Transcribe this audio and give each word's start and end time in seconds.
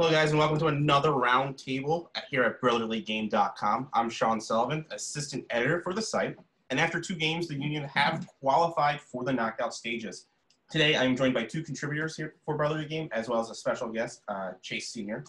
Hello, 0.00 0.12
guys, 0.12 0.30
and 0.30 0.38
welcome 0.38 0.60
to 0.60 0.68
another 0.68 1.08
roundtable 1.08 2.06
here 2.30 2.44
at 2.44 2.60
BrotherlyGame.com. 2.60 3.88
I'm 3.92 4.08
Sean 4.08 4.40
Sullivan, 4.40 4.86
assistant 4.92 5.44
editor 5.50 5.80
for 5.82 5.92
the 5.92 6.00
site, 6.00 6.36
and 6.70 6.78
after 6.78 7.00
two 7.00 7.16
games, 7.16 7.48
the 7.48 7.56
Union 7.56 7.82
have 7.82 8.28
qualified 8.40 9.00
for 9.00 9.24
the 9.24 9.32
knockout 9.32 9.74
stages. 9.74 10.26
Today, 10.70 10.96
I'm 10.96 11.16
joined 11.16 11.34
by 11.34 11.42
two 11.42 11.64
contributors 11.64 12.16
here 12.16 12.36
for 12.44 12.56
Brotherly 12.56 12.86
Game, 12.86 13.08
as 13.10 13.28
well 13.28 13.40
as 13.40 13.50
a 13.50 13.56
special 13.56 13.88
guest, 13.88 14.22
uh, 14.28 14.52
Chase 14.62 14.88
Senior. 14.88 15.24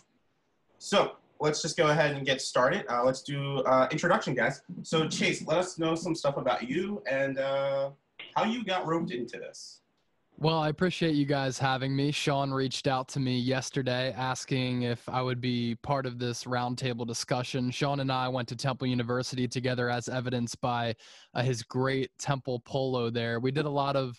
So 0.77 1.13
let's 1.39 1.63
just 1.63 1.75
go 1.75 1.87
ahead 1.87 2.15
and 2.15 2.23
get 2.23 2.39
started. 2.39 2.85
Uh, 2.87 3.03
let's 3.03 3.23
do 3.23 3.61
uh, 3.61 3.87
introduction, 3.89 4.35
guys. 4.35 4.61
So 4.83 5.07
Chase, 5.07 5.43
let 5.47 5.57
us 5.57 5.79
know 5.79 5.95
some 5.95 6.13
stuff 6.13 6.37
about 6.37 6.69
you 6.69 7.01
and 7.09 7.39
uh, 7.39 7.89
how 8.35 8.43
you 8.43 8.63
got 8.63 8.85
roped 8.85 9.09
into 9.09 9.39
this. 9.39 9.81
Well, 10.41 10.59
I 10.59 10.69
appreciate 10.69 11.15
you 11.15 11.25
guys 11.25 11.59
having 11.59 11.93
me. 11.93 12.13
Sean 12.13 12.49
reached 12.51 12.87
out 12.87 13.09
to 13.09 13.19
me 13.19 13.37
yesterday 13.37 14.13
asking 14.13 14.83
if 14.83 15.09
I 15.09 15.21
would 15.21 15.41
be 15.41 15.75
part 15.83 16.05
of 16.05 16.17
this 16.17 16.45
roundtable 16.45 17.05
discussion. 17.05 17.69
Sean 17.71 17.99
and 17.99 18.09
I 18.09 18.29
went 18.29 18.47
to 18.47 18.55
Temple 18.55 18.87
University 18.87 19.49
together, 19.49 19.89
as 19.89 20.07
evidenced 20.07 20.61
by 20.61 20.95
uh, 21.33 21.41
his 21.41 21.61
great 21.61 22.11
Temple 22.19 22.61
polo 22.61 23.09
there. 23.09 23.41
We 23.41 23.51
did 23.51 23.65
a 23.65 23.69
lot 23.69 23.97
of 23.97 24.17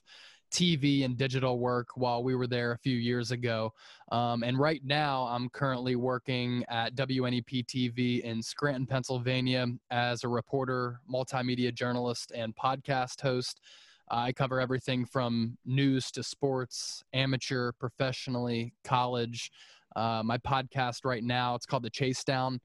TV 0.52 1.06
and 1.06 1.16
digital 1.16 1.58
work 1.58 1.88
while 1.94 2.22
we 2.22 2.34
were 2.34 2.46
there 2.46 2.72
a 2.72 2.78
few 2.78 2.98
years 2.98 3.30
ago. 3.30 3.72
Um, 4.12 4.42
and 4.42 4.58
right 4.58 4.82
now, 4.84 5.22
I'm 5.22 5.48
currently 5.48 5.96
working 5.96 6.66
at 6.68 6.96
WNEP 6.96 7.64
TV 7.64 8.20
in 8.20 8.42
Scranton, 8.42 8.86
Pennsylvania 8.86 9.68
as 9.90 10.22
a 10.22 10.28
reporter, 10.28 11.00
multimedia 11.10 11.72
journalist, 11.72 12.30
and 12.34 12.54
podcast 12.54 13.22
host. 13.22 13.62
I 14.10 14.32
cover 14.32 14.60
everything 14.60 15.04
from 15.04 15.56
news 15.64 16.10
to 16.12 16.22
sports, 16.22 17.04
amateur, 17.12 17.72
professionally, 17.72 18.74
college. 18.84 19.50
Uh, 19.96 20.22
my 20.24 20.38
podcast 20.38 21.04
right 21.04 21.22
now, 21.24 21.54
it's 21.54 21.66
called 21.66 21.82
The 21.82 21.90
Chase 21.90 22.24
Down 22.24 22.60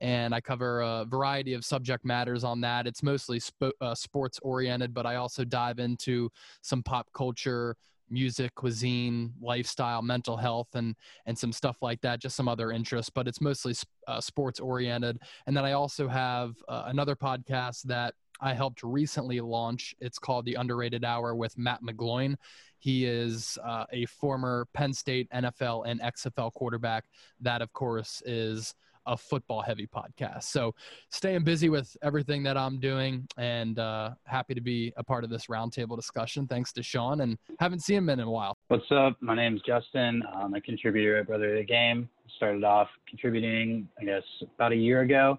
and 0.00 0.34
I 0.34 0.40
cover 0.40 0.80
a 0.80 1.04
variety 1.04 1.52
of 1.54 1.64
subject 1.64 2.04
matters 2.04 2.42
on 2.42 2.60
that. 2.62 2.86
It's 2.86 3.02
mostly 3.02 3.38
sp- 3.40 3.76
uh, 3.80 3.94
sports 3.94 4.38
oriented, 4.42 4.94
but 4.94 5.06
I 5.06 5.16
also 5.16 5.44
dive 5.44 5.78
into 5.78 6.30
some 6.62 6.82
pop 6.82 7.08
culture, 7.12 7.76
music, 8.08 8.54
cuisine, 8.54 9.32
lifestyle, 9.40 10.02
mental 10.02 10.36
health, 10.36 10.68
and 10.74 10.96
and 11.26 11.38
some 11.38 11.52
stuff 11.52 11.76
like 11.82 12.00
that. 12.00 12.20
Just 12.20 12.34
some 12.34 12.48
other 12.48 12.72
interests, 12.72 13.10
but 13.14 13.28
it's 13.28 13.40
mostly 13.40 13.74
uh, 14.08 14.20
sports 14.20 14.58
oriented. 14.58 15.18
And 15.46 15.56
then 15.56 15.64
I 15.64 15.72
also 15.72 16.08
have 16.08 16.54
uh, 16.68 16.84
another 16.86 17.14
podcast 17.14 17.82
that 17.82 18.14
I 18.40 18.54
helped 18.54 18.82
recently 18.82 19.40
launch. 19.40 19.94
It's 20.00 20.18
called 20.18 20.44
The 20.44 20.54
Underrated 20.54 21.04
Hour 21.04 21.34
with 21.34 21.56
Matt 21.58 21.82
McGloin. 21.82 22.36
He 22.78 23.04
is 23.04 23.58
uh, 23.62 23.84
a 23.92 24.06
former 24.06 24.66
Penn 24.72 24.92
State 24.92 25.28
NFL 25.30 25.84
and 25.86 26.00
XFL 26.00 26.52
quarterback. 26.54 27.04
That, 27.40 27.60
of 27.60 27.72
course, 27.72 28.22
is 28.24 28.74
a 29.06 29.16
football 29.16 29.60
heavy 29.60 29.86
podcast. 29.86 30.44
So 30.44 30.74
staying 31.10 31.44
busy 31.44 31.68
with 31.68 31.96
everything 32.02 32.42
that 32.44 32.56
I'm 32.56 32.78
doing 32.80 33.26
and 33.36 33.78
uh, 33.78 34.10
happy 34.24 34.54
to 34.54 34.60
be 34.60 34.92
a 34.96 35.04
part 35.04 35.24
of 35.24 35.30
this 35.30 35.46
roundtable 35.46 35.96
discussion. 35.96 36.46
Thanks 36.46 36.72
to 36.74 36.82
Sean 36.82 37.20
and 37.22 37.38
haven't 37.58 37.80
seen 37.80 37.98
him 37.98 38.08
in 38.08 38.20
a 38.20 38.30
while. 38.30 38.56
What's 38.68 38.90
up? 38.90 39.16
My 39.20 39.34
name 39.34 39.56
is 39.56 39.62
Justin. 39.66 40.22
I'm 40.34 40.54
a 40.54 40.60
contributor 40.60 41.18
at 41.18 41.26
Brotherly 41.26 41.64
Game. 41.64 42.08
Started 42.36 42.64
off 42.64 42.88
contributing, 43.08 43.88
I 44.00 44.04
guess, 44.04 44.22
about 44.54 44.72
a 44.72 44.76
year 44.76 45.00
ago. 45.00 45.38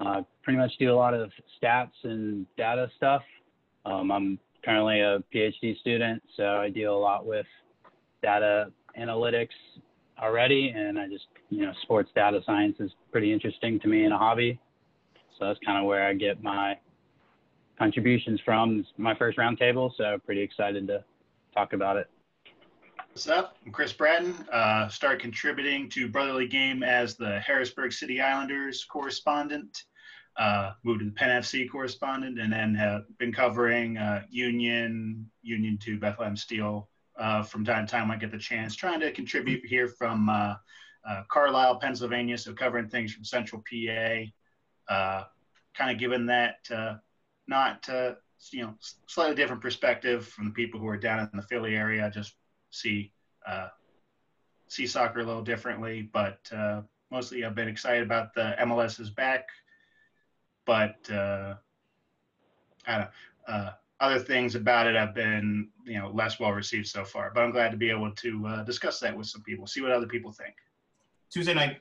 Uh, 0.00 0.22
pretty 0.42 0.58
much 0.58 0.72
do 0.78 0.92
a 0.92 0.94
lot 0.94 1.14
of 1.14 1.30
stats 1.60 1.90
and 2.04 2.46
data 2.56 2.88
stuff. 2.96 3.22
Um, 3.84 4.10
I'm 4.12 4.38
currently 4.64 5.00
a 5.00 5.22
PhD 5.34 5.78
student, 5.80 6.22
so 6.36 6.44
I 6.44 6.70
deal 6.70 6.96
a 6.96 6.98
lot 6.98 7.26
with 7.26 7.46
data 8.22 8.70
analytics 8.98 9.48
already, 10.20 10.70
and 10.76 10.98
I 10.98 11.08
just 11.08 11.26
you 11.50 11.62
know 11.62 11.72
sports 11.82 12.10
data 12.14 12.40
science 12.44 12.76
is 12.80 12.90
pretty 13.10 13.32
interesting 13.32 13.80
to 13.80 13.88
me 13.88 14.04
and 14.04 14.12
a 14.12 14.18
hobby. 14.18 14.60
So 15.38 15.46
that's 15.46 15.58
kind 15.64 15.78
of 15.78 15.84
where 15.84 16.06
I 16.06 16.14
get 16.14 16.42
my 16.42 16.78
contributions 17.78 18.40
from. 18.44 18.80
It's 18.80 18.88
my 18.96 19.14
first 19.14 19.38
roundtable, 19.38 19.90
so 19.96 20.18
pretty 20.24 20.42
excited 20.42 20.86
to 20.88 21.04
talk 21.54 21.72
about 21.72 21.96
it. 21.96 22.08
What's 23.12 23.28
up? 23.28 23.56
I'm 23.64 23.72
Chris 23.72 23.92
Bratton. 23.92 24.34
Uh, 24.52 24.88
started 24.88 25.20
contributing 25.20 25.88
to 25.90 26.08
Brotherly 26.08 26.46
Game 26.46 26.82
as 26.82 27.16
the 27.16 27.40
Harrisburg 27.40 27.92
City 27.92 28.20
Islanders 28.20 28.84
correspondent. 28.84 29.84
Uh, 30.38 30.72
moved 30.84 31.00
to 31.00 31.04
the 31.04 31.10
Penn 31.10 31.42
FC 31.42 31.68
correspondent, 31.68 32.38
and 32.38 32.52
then 32.52 32.72
have 32.72 33.02
been 33.18 33.32
covering 33.32 33.98
uh, 33.98 34.22
Union, 34.30 35.28
Union 35.42 35.76
to 35.78 35.98
Bethlehem 35.98 36.36
Steel 36.36 36.88
uh, 37.18 37.42
from 37.42 37.64
time 37.64 37.84
to 37.84 37.90
time. 37.90 38.08
I 38.08 38.16
get 38.16 38.30
the 38.30 38.38
chance, 38.38 38.76
trying 38.76 39.00
to 39.00 39.10
contribute 39.10 39.66
here 39.66 39.88
from 39.88 40.28
uh, 40.28 40.54
uh, 41.04 41.22
Carlisle, 41.28 41.80
Pennsylvania, 41.80 42.38
so 42.38 42.52
covering 42.52 42.88
things 42.88 43.12
from 43.12 43.24
Central 43.24 43.64
PA, 43.68 44.94
uh, 44.94 45.24
kind 45.76 45.90
of 45.90 45.98
given 45.98 46.26
that 46.26 46.58
not 47.48 47.88
you 48.52 48.62
know 48.62 48.74
slightly 49.08 49.34
different 49.34 49.60
perspective 49.60 50.24
from 50.24 50.44
the 50.44 50.52
people 50.52 50.78
who 50.78 50.86
are 50.86 50.96
down 50.96 51.18
in 51.18 51.30
the 51.34 51.42
Philly 51.42 51.74
area. 51.74 52.08
Just 52.14 52.34
see 52.70 53.12
see 54.68 54.86
soccer 54.86 55.18
a 55.18 55.24
little 55.24 55.42
differently, 55.42 56.08
but 56.12 56.48
mostly 57.10 57.44
I've 57.44 57.56
been 57.56 57.66
excited 57.66 58.04
about 58.04 58.34
the 58.34 58.54
MLS 58.60 59.00
is 59.00 59.10
back, 59.10 59.48
but 60.68 60.96
I 61.10 61.56
don't. 62.86 63.08
Know, 63.48 63.70
other 64.00 64.20
things 64.20 64.54
about 64.54 64.86
it 64.86 64.94
have 64.94 65.12
been 65.12 65.68
you 65.84 65.98
know 65.98 66.08
less 66.14 66.38
well 66.38 66.52
received 66.52 66.86
so 66.86 67.02
far 67.04 67.32
but 67.34 67.42
i'm 67.42 67.50
glad 67.50 67.72
to 67.72 67.76
be 67.76 67.90
able 67.90 68.12
to 68.12 68.46
uh, 68.46 68.62
discuss 68.62 69.00
that 69.00 69.16
with 69.16 69.26
some 69.26 69.42
people 69.42 69.66
see 69.66 69.80
what 69.80 69.90
other 69.90 70.06
people 70.06 70.30
think 70.30 70.54
Tuesday 71.30 71.52
night, 71.52 71.80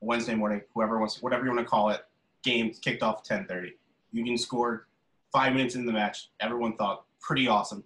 Wednesday 0.00 0.34
morning, 0.34 0.62
whoever 0.72 0.98
wants, 0.98 1.22
whatever 1.22 1.44
you 1.44 1.50
want 1.50 1.60
to 1.60 1.68
call 1.68 1.90
it, 1.90 2.02
game 2.42 2.72
kicked 2.80 3.02
off 3.02 3.22
10:30. 3.24 3.72
Union 4.12 4.38
scored 4.38 4.86
five 5.32 5.52
minutes 5.52 5.74
in 5.74 5.84
the 5.84 5.92
match. 5.92 6.30
Everyone 6.40 6.76
thought 6.76 7.04
pretty 7.20 7.46
awesome. 7.46 7.84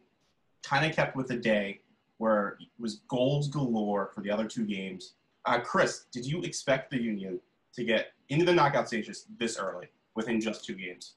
Kind 0.63 0.87
of 0.87 0.95
kept 0.95 1.17
with 1.17 1.27
the 1.27 1.37
day 1.37 1.81
where 2.19 2.59
it 2.61 2.69
was 2.79 3.01
goals 3.09 3.49
galore 3.49 4.11
for 4.15 4.21
the 4.21 4.31
other 4.31 4.47
two 4.47 4.65
games. 4.65 5.15
Uh, 5.47 5.59
Chris, 5.59 6.05
did 6.13 6.25
you 6.25 6.43
expect 6.43 6.91
the 6.91 7.01
Union 7.01 7.41
to 7.73 7.83
get 7.83 8.13
into 8.29 8.45
the 8.45 8.53
knockout 8.53 8.87
stages 8.87 9.27
this 9.39 9.59
early 9.59 9.89
within 10.17 10.41
just 10.41 10.65
two 10.65 10.75
games? 10.75 11.15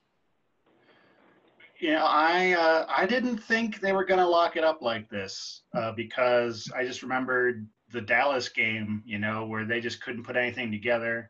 Yeah, 1.79 2.03
I 2.03 2.53
uh, 2.53 2.85
I 2.87 3.05
didn't 3.05 3.37
think 3.37 3.81
they 3.81 3.91
were 3.91 4.05
going 4.05 4.19
to 4.19 4.27
lock 4.27 4.55
it 4.55 4.63
up 4.63 4.81
like 4.81 5.09
this 5.09 5.63
uh, 5.75 5.91
because 5.91 6.71
I 6.75 6.85
just 6.85 7.03
remembered 7.03 7.67
the 7.91 8.01
Dallas 8.01 8.47
game, 8.49 9.03
you 9.05 9.19
know, 9.19 9.45
where 9.45 9.65
they 9.65 9.81
just 9.81 10.01
couldn't 10.01 10.23
put 10.23 10.37
anything 10.37 10.71
together. 10.71 11.29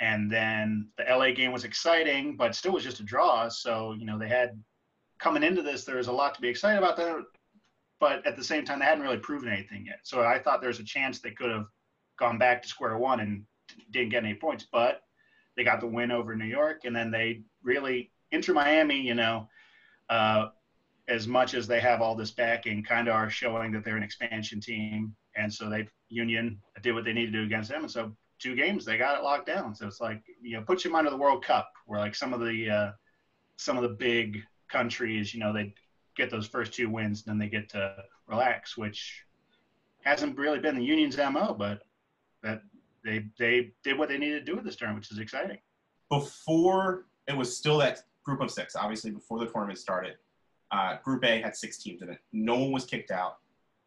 And 0.00 0.30
then 0.30 0.88
the 0.98 1.04
LA 1.04 1.30
game 1.30 1.52
was 1.52 1.64
exciting, 1.64 2.36
but 2.36 2.54
still 2.54 2.72
was 2.72 2.84
just 2.84 3.00
a 3.00 3.04
draw. 3.04 3.48
So, 3.48 3.92
you 3.92 4.04
know, 4.04 4.18
they 4.18 4.28
had 4.28 4.60
coming 5.18 5.42
into 5.42 5.62
this, 5.62 5.84
there 5.84 5.96
was 5.96 6.08
a 6.08 6.12
lot 6.12 6.34
to 6.34 6.40
be 6.40 6.48
excited 6.48 6.78
about. 6.78 7.24
But 8.00 8.26
at 8.26 8.36
the 8.36 8.44
same 8.44 8.64
time, 8.64 8.80
they 8.80 8.84
hadn't 8.84 9.04
really 9.04 9.18
proven 9.18 9.48
anything 9.48 9.86
yet. 9.86 10.00
So 10.02 10.22
I 10.22 10.38
thought 10.38 10.60
there 10.60 10.68
was 10.68 10.80
a 10.80 10.84
chance 10.84 11.20
they 11.20 11.30
could 11.30 11.50
have 11.50 11.66
gone 12.18 12.38
back 12.38 12.62
to 12.62 12.68
square 12.68 12.98
one 12.98 13.20
and 13.20 13.44
didn't 13.90 14.10
get 14.10 14.24
any 14.24 14.34
points. 14.34 14.66
But 14.70 15.00
they 15.56 15.64
got 15.64 15.80
the 15.80 15.86
win 15.86 16.10
over 16.10 16.34
New 16.34 16.44
York. 16.44 16.82
And 16.84 16.94
then 16.94 17.10
they 17.10 17.42
really, 17.62 18.10
Inter 18.32 18.52
Miami, 18.52 19.00
you 19.00 19.14
know, 19.14 19.48
uh, 20.10 20.48
as 21.08 21.26
much 21.26 21.54
as 21.54 21.66
they 21.66 21.80
have 21.80 22.00
all 22.00 22.14
this 22.14 22.30
backing, 22.30 22.82
kind 22.82 23.08
of 23.08 23.14
are 23.14 23.30
showing 23.30 23.72
that 23.72 23.84
they're 23.84 23.96
an 23.96 24.02
expansion 24.02 24.60
team 24.60 25.14
and 25.36 25.52
so 25.52 25.68
they 25.68 25.86
Union 26.08 26.60
did 26.82 26.94
what 26.94 27.04
they 27.04 27.12
needed 27.12 27.32
to 27.32 27.38
do 27.38 27.44
against 27.44 27.70
them, 27.70 27.82
and 27.82 27.90
so 27.90 28.14
two 28.38 28.54
games 28.54 28.84
they 28.84 28.96
got 28.96 29.18
it 29.18 29.24
locked 29.24 29.46
down. 29.46 29.74
So 29.74 29.86
it's 29.86 30.00
like 30.00 30.22
you 30.42 30.56
know, 30.56 30.62
put 30.62 30.84
your 30.84 30.92
mind 30.92 31.06
to 31.06 31.10
the 31.10 31.16
World 31.16 31.44
Cup, 31.44 31.70
where 31.86 32.00
like 32.00 32.14
some 32.14 32.32
of 32.32 32.40
the 32.40 32.70
uh, 32.70 32.92
some 33.56 33.76
of 33.76 33.82
the 33.82 33.88
big 33.88 34.42
countries, 34.70 35.34
you 35.34 35.40
know, 35.40 35.52
they 35.52 35.74
get 36.16 36.30
those 36.30 36.46
first 36.46 36.72
two 36.72 36.88
wins, 36.88 37.24
and 37.26 37.32
then 37.32 37.38
they 37.38 37.50
get 37.50 37.68
to 37.70 37.96
relax, 38.28 38.76
which 38.76 39.24
hasn't 40.02 40.38
really 40.38 40.58
been 40.58 40.76
the 40.76 40.84
Union's 40.84 41.16
mo, 41.16 41.54
but 41.58 41.82
that 42.42 42.62
they 43.04 43.26
they 43.38 43.72
did 43.82 43.98
what 43.98 44.08
they 44.08 44.18
needed 44.18 44.44
to 44.44 44.44
do 44.44 44.56
with 44.56 44.64
this 44.64 44.76
tournament, 44.76 45.02
which 45.04 45.12
is 45.12 45.18
exciting. 45.18 45.58
Before 46.10 47.06
it 47.28 47.36
was 47.36 47.56
still 47.56 47.78
that 47.78 48.00
group 48.24 48.40
of 48.40 48.50
six, 48.50 48.76
obviously 48.76 49.10
before 49.10 49.38
the 49.38 49.46
tournament 49.46 49.78
started. 49.78 50.16
Uh, 50.70 50.96
group 51.04 51.24
A 51.24 51.40
had 51.40 51.54
six 51.54 51.78
teams 51.78 52.02
in 52.02 52.10
it. 52.10 52.18
No 52.32 52.56
one 52.56 52.72
was 52.72 52.84
kicked 52.84 53.10
out 53.10 53.38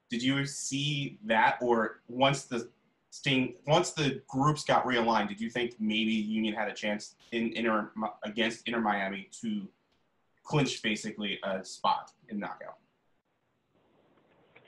did 0.09 0.23
you 0.23 0.45
see 0.45 1.19
that, 1.25 1.57
or 1.61 2.01
once 2.07 2.43
the 2.43 2.69
sting, 3.09 3.55
once 3.65 3.91
the 3.91 4.21
groups 4.27 4.63
got 4.63 4.85
realigned, 4.85 5.27
did 5.27 5.41
you 5.41 5.49
think 5.49 5.75
maybe 5.79 6.11
Union 6.11 6.53
had 6.53 6.69
a 6.69 6.73
chance 6.73 7.15
in 7.31 7.51
Inter 7.53 7.91
against 8.23 8.67
Inter 8.67 8.79
Miami 8.79 9.29
to 9.41 9.67
clinch 10.43 10.81
basically 10.81 11.39
a 11.43 11.63
spot 11.63 12.11
in 12.29 12.39
knockout? 12.39 12.77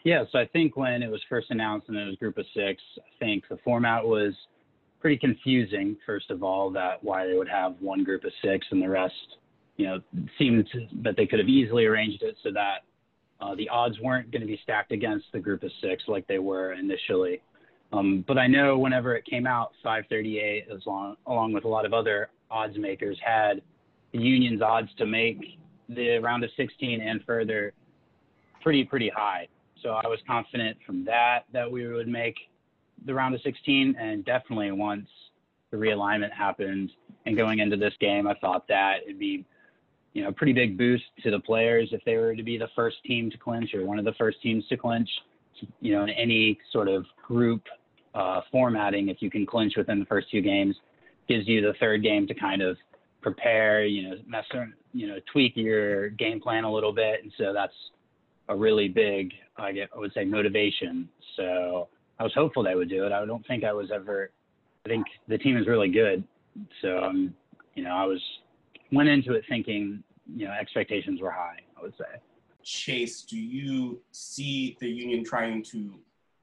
Yeah, 0.03 0.23
so 0.31 0.39
I 0.39 0.45
think 0.45 0.77
when 0.77 1.03
it 1.03 1.11
was 1.11 1.21
first 1.27 1.47
announced 1.49 1.89
and 1.89 1.97
it 1.97 2.05
was 2.05 2.15
group 2.15 2.37
of 2.37 2.45
six, 2.53 2.81
I 2.97 3.19
think 3.19 3.43
the 3.49 3.57
format 3.63 4.05
was 4.05 4.33
pretty 5.01 5.17
confusing. 5.17 5.97
First 6.05 6.31
of 6.31 6.43
all, 6.43 6.69
that 6.71 7.03
why 7.03 7.25
they 7.27 7.33
would 7.33 7.49
have 7.49 7.75
one 7.79 8.03
group 8.03 8.23
of 8.23 8.31
six 8.41 8.65
and 8.71 8.81
the 8.81 8.89
rest, 8.89 9.13
you 9.77 9.87
know, 9.87 9.99
seemed 10.37 10.67
that 11.03 11.15
they 11.17 11.25
could 11.25 11.39
have 11.39 11.49
easily 11.49 11.85
arranged 11.85 12.23
it 12.23 12.37
so 12.43 12.51
that 12.53 12.79
uh, 13.41 13.55
the 13.55 13.67
odds 13.69 13.99
weren't 14.01 14.31
going 14.31 14.41
to 14.41 14.47
be 14.47 14.59
stacked 14.63 14.91
against 14.91 15.25
the 15.33 15.39
group 15.39 15.63
of 15.63 15.71
six 15.81 16.03
like 16.07 16.27
they 16.27 16.39
were 16.39 16.73
initially. 16.73 17.41
Um, 17.91 18.23
but 18.27 18.37
I 18.37 18.47
know 18.47 18.77
whenever 18.77 19.15
it 19.15 19.25
came 19.25 19.47
out, 19.47 19.71
538, 19.83 20.67
as 20.73 20.85
long, 20.85 21.15
along 21.25 21.53
with 21.53 21.65
a 21.65 21.67
lot 21.67 21.85
of 21.85 21.93
other 21.93 22.29
odds 22.51 22.77
makers, 22.77 23.17
had 23.25 23.61
the 24.11 24.19
Union's 24.19 24.61
odds 24.61 24.89
to 24.97 25.05
make 25.05 25.57
the 25.87 26.19
round 26.19 26.43
of 26.43 26.51
16 26.55 27.01
and 27.01 27.23
further 27.25 27.73
pretty 28.61 28.83
pretty 28.83 29.09
high. 29.09 29.47
So 29.81 29.89
I 29.89 30.07
was 30.07 30.19
confident 30.27 30.77
from 30.85 31.05
that 31.05 31.45
that 31.53 31.69
we 31.69 31.87
would 31.87 32.07
make 32.07 32.35
the 33.05 33.13
round 33.13 33.35
of 33.35 33.41
16, 33.41 33.95
and 33.99 34.25
definitely 34.25 34.71
once 34.71 35.07
the 35.71 35.77
realignment 35.77 36.31
happened 36.31 36.91
and 37.25 37.37
going 37.37 37.59
into 37.59 37.77
this 37.77 37.93
game, 37.99 38.27
I 38.27 38.33
thought 38.35 38.67
that 38.67 38.97
it'd 39.05 39.19
be 39.19 39.45
you 40.13 40.23
know, 40.23 40.29
a 40.29 40.33
pretty 40.33 40.53
big 40.53 40.77
boost 40.77 41.03
to 41.23 41.31
the 41.31 41.39
players 41.39 41.89
if 41.91 42.03
they 42.03 42.17
were 42.17 42.35
to 42.35 42.43
be 42.43 42.57
the 42.57 42.69
first 42.75 42.97
team 43.05 43.29
to 43.29 43.37
clinch 43.37 43.73
or 43.73 43.85
one 43.85 43.99
of 43.99 44.05
the 44.05 44.13
first 44.13 44.41
teams 44.41 44.67
to 44.67 44.77
clinch. 44.77 45.09
You 45.81 45.93
know, 45.93 46.03
in 46.03 46.09
any 46.09 46.57
sort 46.71 46.87
of 46.87 47.05
group 47.25 47.63
uh, 48.15 48.41
formatting, 48.51 49.09
if 49.09 49.21
you 49.21 49.29
can 49.29 49.45
clinch 49.45 49.73
within 49.75 49.99
the 49.99 50.05
first 50.05 50.31
two 50.31 50.41
games, 50.41 50.75
gives 51.27 51.47
you 51.47 51.61
the 51.61 51.73
third 51.79 52.01
game 52.01 52.25
to 52.27 52.33
kind 52.33 52.61
of 52.61 52.77
prepare, 53.21 53.85
you 53.85 54.09
know, 54.09 54.15
mess, 54.25 54.45
you 54.93 55.07
know, 55.07 55.17
tweak 55.31 55.53
your 55.55 56.09
game 56.09 56.39
plan 56.39 56.63
a 56.63 56.71
little 56.71 56.93
bit, 56.93 57.21
and 57.23 57.31
so 57.37 57.53
that's 57.53 57.73
a 58.49 58.55
really 58.55 58.89
big, 58.89 59.31
I 59.57 59.87
would 59.95 60.11
say, 60.13 60.25
motivation. 60.25 61.07
So 61.37 61.87
I 62.19 62.23
was 62.23 62.33
hopeful 62.33 62.63
they 62.63 62.75
would 62.75 62.89
do 62.89 63.05
it. 63.05 63.11
I 63.13 63.25
don't 63.25 63.45
think 63.47 63.63
I 63.63 63.71
was 63.71 63.89
ever. 63.93 64.31
I 64.85 64.89
think 64.89 65.05
the 65.27 65.37
team 65.37 65.55
is 65.57 65.67
really 65.67 65.89
good, 65.89 66.23
so 66.81 67.03
um, 67.03 67.33
you 67.75 67.83
know, 67.83 67.91
I 67.91 68.05
was 68.05 68.21
went 68.91 69.09
into 69.09 69.33
it 69.33 69.43
thinking, 69.47 70.03
you 70.35 70.45
know, 70.45 70.51
expectations 70.51 71.21
were 71.21 71.31
high, 71.31 71.59
I 71.77 71.81
would 71.81 71.93
say. 71.97 72.19
Chase, 72.63 73.21
do 73.21 73.37
you 73.37 74.01
see 74.11 74.77
the 74.79 74.87
Union 74.87 75.23
trying 75.23 75.63
to 75.65 75.99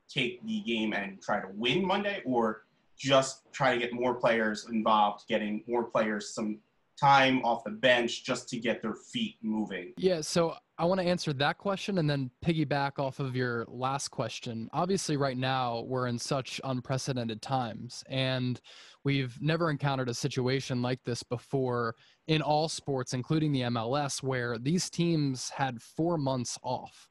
take 0.08 0.44
the 0.46 0.60
game 0.60 0.92
and 0.92 1.20
try 1.20 1.40
to 1.40 1.48
win 1.54 1.84
Monday 1.84 2.22
or 2.24 2.62
just 2.96 3.52
try 3.52 3.74
to 3.74 3.78
get 3.78 3.92
more 3.92 4.14
players 4.14 4.68
involved, 4.70 5.26
getting 5.28 5.62
more 5.66 5.84
players 5.84 6.32
some 6.32 6.58
time 6.98 7.44
off 7.44 7.64
the 7.64 7.70
bench 7.70 8.24
just 8.24 8.48
to 8.50 8.58
get 8.58 8.82
their 8.82 8.94
feet 8.94 9.36
moving? 9.42 9.92
Yeah, 9.98 10.20
so 10.20 10.54
I 10.78 10.84
want 10.84 11.00
to 11.00 11.06
answer 11.06 11.32
that 11.34 11.58
question 11.58 11.98
and 11.98 12.08
then 12.08 12.30
piggyback 12.44 12.98
off 12.98 13.20
of 13.20 13.34
your 13.34 13.64
last 13.68 14.08
question. 14.08 14.68
Obviously, 14.72 15.16
right 15.16 15.36
now, 15.36 15.84
we're 15.86 16.06
in 16.06 16.18
such 16.18 16.60
unprecedented 16.64 17.42
times, 17.42 18.04
and 18.08 18.60
we've 19.04 19.36
never 19.40 19.70
encountered 19.70 20.08
a 20.08 20.14
situation 20.14 20.82
like 20.82 21.00
this 21.04 21.22
before 21.22 21.94
in 22.28 22.42
all 22.42 22.68
sports, 22.68 23.14
including 23.14 23.52
the 23.52 23.62
MLS, 23.62 24.22
where 24.22 24.58
these 24.58 24.90
teams 24.90 25.50
had 25.50 25.80
four 25.80 26.18
months 26.18 26.58
off 26.62 27.08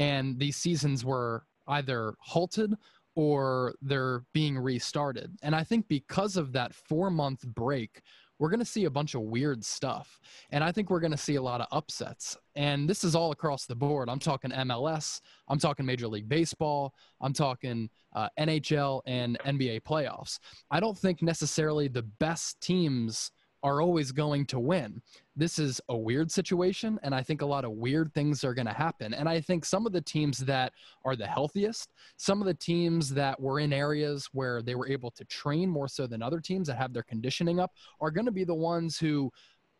and 0.00 0.38
these 0.38 0.56
seasons 0.56 1.04
were 1.04 1.44
either 1.68 2.14
halted 2.20 2.74
or 3.14 3.74
they're 3.82 4.22
being 4.32 4.58
restarted. 4.58 5.36
And 5.42 5.54
I 5.54 5.62
think 5.62 5.88
because 5.88 6.36
of 6.36 6.52
that 6.52 6.74
four 6.74 7.10
month 7.10 7.46
break, 7.46 8.00
we're 8.40 8.48
going 8.48 8.58
to 8.58 8.64
see 8.64 8.86
a 8.86 8.90
bunch 8.90 9.14
of 9.14 9.20
weird 9.20 9.64
stuff. 9.64 10.18
And 10.50 10.64
I 10.64 10.72
think 10.72 10.90
we're 10.90 11.00
going 11.00 11.12
to 11.12 11.16
see 11.16 11.36
a 11.36 11.42
lot 11.42 11.60
of 11.60 11.66
upsets. 11.70 12.36
And 12.56 12.88
this 12.88 13.04
is 13.04 13.14
all 13.14 13.30
across 13.30 13.66
the 13.66 13.76
board. 13.76 14.08
I'm 14.08 14.18
talking 14.18 14.50
MLS, 14.50 15.20
I'm 15.46 15.58
talking 15.58 15.84
Major 15.86 16.08
League 16.08 16.28
Baseball, 16.28 16.94
I'm 17.20 17.34
talking 17.34 17.90
uh, 18.16 18.28
NHL 18.38 19.02
and 19.06 19.38
NBA 19.40 19.82
playoffs. 19.82 20.38
I 20.70 20.80
don't 20.80 20.98
think 20.98 21.22
necessarily 21.22 21.86
the 21.86 22.02
best 22.02 22.60
teams 22.60 23.30
are 23.62 23.80
always 23.80 24.12
going 24.12 24.46
to 24.46 24.58
win. 24.58 25.02
This 25.36 25.58
is 25.58 25.80
a 25.88 25.96
weird 25.96 26.30
situation, 26.30 26.98
and 27.02 27.14
I 27.14 27.22
think 27.22 27.42
a 27.42 27.46
lot 27.46 27.64
of 27.64 27.72
weird 27.72 28.12
things 28.14 28.44
are 28.44 28.54
going 28.54 28.66
to 28.66 28.72
happen. 28.72 29.14
And 29.14 29.28
I 29.28 29.40
think 29.40 29.64
some 29.64 29.86
of 29.86 29.92
the 29.92 30.00
teams 30.00 30.38
that 30.38 30.72
are 31.04 31.16
the 31.16 31.26
healthiest, 31.26 31.92
some 32.16 32.40
of 32.40 32.46
the 32.46 32.54
teams 32.54 33.10
that 33.10 33.40
were 33.40 33.60
in 33.60 33.72
areas 33.72 34.28
where 34.32 34.62
they 34.62 34.74
were 34.74 34.88
able 34.88 35.10
to 35.12 35.24
train 35.24 35.68
more 35.68 35.88
so 35.88 36.06
than 36.06 36.22
other 36.22 36.40
teams 36.40 36.68
that 36.68 36.76
have 36.76 36.92
their 36.92 37.02
conditioning 37.02 37.60
up, 37.60 37.72
are 38.00 38.10
going 38.10 38.26
to 38.26 38.32
be 38.32 38.44
the 38.44 38.54
ones 38.54 38.98
who 38.98 39.30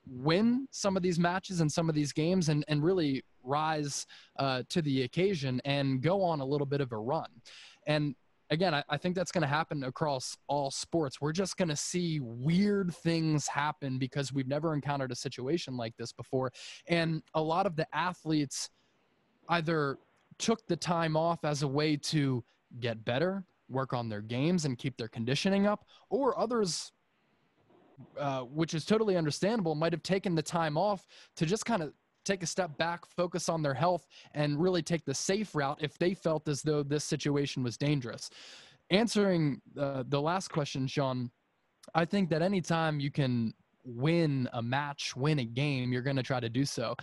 win 0.06 0.66
some 0.70 0.96
of 0.96 1.02
these 1.02 1.18
matches 1.18 1.60
and 1.60 1.70
some 1.70 1.88
of 1.88 1.94
these 1.94 2.12
games 2.12 2.48
and, 2.48 2.64
and 2.68 2.82
really 2.82 3.22
rise 3.42 4.06
uh, 4.38 4.62
to 4.68 4.82
the 4.82 5.02
occasion 5.02 5.60
and 5.64 6.02
go 6.02 6.22
on 6.22 6.40
a 6.40 6.44
little 6.44 6.66
bit 6.66 6.80
of 6.80 6.92
a 6.92 6.96
run. 6.96 7.28
And 7.86 8.14
again, 8.50 8.74
I, 8.74 8.82
I 8.88 8.96
think 8.96 9.14
that's 9.14 9.32
going 9.32 9.42
to 9.42 9.48
happen 9.48 9.84
across 9.84 10.36
all 10.48 10.70
sports. 10.70 11.20
We're 11.20 11.32
just 11.32 11.56
going 11.56 11.68
to 11.68 11.76
see 11.76 12.20
weird 12.20 12.94
things 12.94 13.46
happen 13.46 13.98
because 13.98 14.32
we've 14.32 14.48
never 14.48 14.74
encountered 14.74 15.12
a 15.12 15.16
situation 15.16 15.76
like 15.76 15.96
this 15.96 16.12
before. 16.12 16.52
And 16.88 17.22
a 17.34 17.42
lot 17.42 17.66
of 17.66 17.76
the 17.76 17.86
athletes 17.94 18.70
either 19.48 19.98
took 20.38 20.66
the 20.66 20.76
time 20.76 21.16
off 21.16 21.44
as 21.44 21.62
a 21.62 21.68
way 21.68 21.96
to 21.96 22.44
get 22.80 23.04
better, 23.04 23.44
work 23.68 23.92
on 23.92 24.08
their 24.08 24.22
games, 24.22 24.64
and 24.64 24.76
keep 24.76 24.96
their 24.96 25.08
conditioning 25.08 25.66
up, 25.66 25.84
or 26.08 26.38
others. 26.38 26.92
Uh, 28.18 28.40
which 28.40 28.72
is 28.72 28.86
totally 28.86 29.14
understandable, 29.14 29.74
might 29.74 29.92
have 29.92 30.02
taken 30.02 30.34
the 30.34 30.40
time 30.40 30.78
off 30.78 31.06
to 31.36 31.44
just 31.44 31.66
kind 31.66 31.82
of 31.82 31.92
take 32.24 32.42
a 32.42 32.46
step 32.46 32.76
back, 32.78 33.06
focus 33.06 33.48
on 33.48 33.62
their 33.62 33.74
health, 33.74 34.06
and 34.34 34.60
really 34.60 34.82
take 34.82 35.04
the 35.04 35.14
safe 35.14 35.54
route 35.54 35.78
if 35.80 35.98
they 35.98 36.14
felt 36.14 36.48
as 36.48 36.62
though 36.62 36.82
this 36.82 37.04
situation 37.04 37.62
was 37.62 37.76
dangerous. 37.76 38.30
Answering 38.90 39.60
uh, 39.78 40.04
the 40.08 40.20
last 40.20 40.48
question, 40.48 40.86
Sean, 40.86 41.30
I 41.94 42.04
think 42.04 42.28
that 42.30 42.42
anytime 42.42 43.00
you 43.00 43.10
can 43.10 43.52
win 43.84 44.48
a 44.52 44.62
match, 44.62 45.14
win 45.16 45.38
a 45.38 45.44
game, 45.44 45.92
you're 45.92 46.02
going 46.02 46.16
to 46.16 46.22
try 46.22 46.40
to 46.40 46.48
do 46.48 46.64
so. 46.64 46.94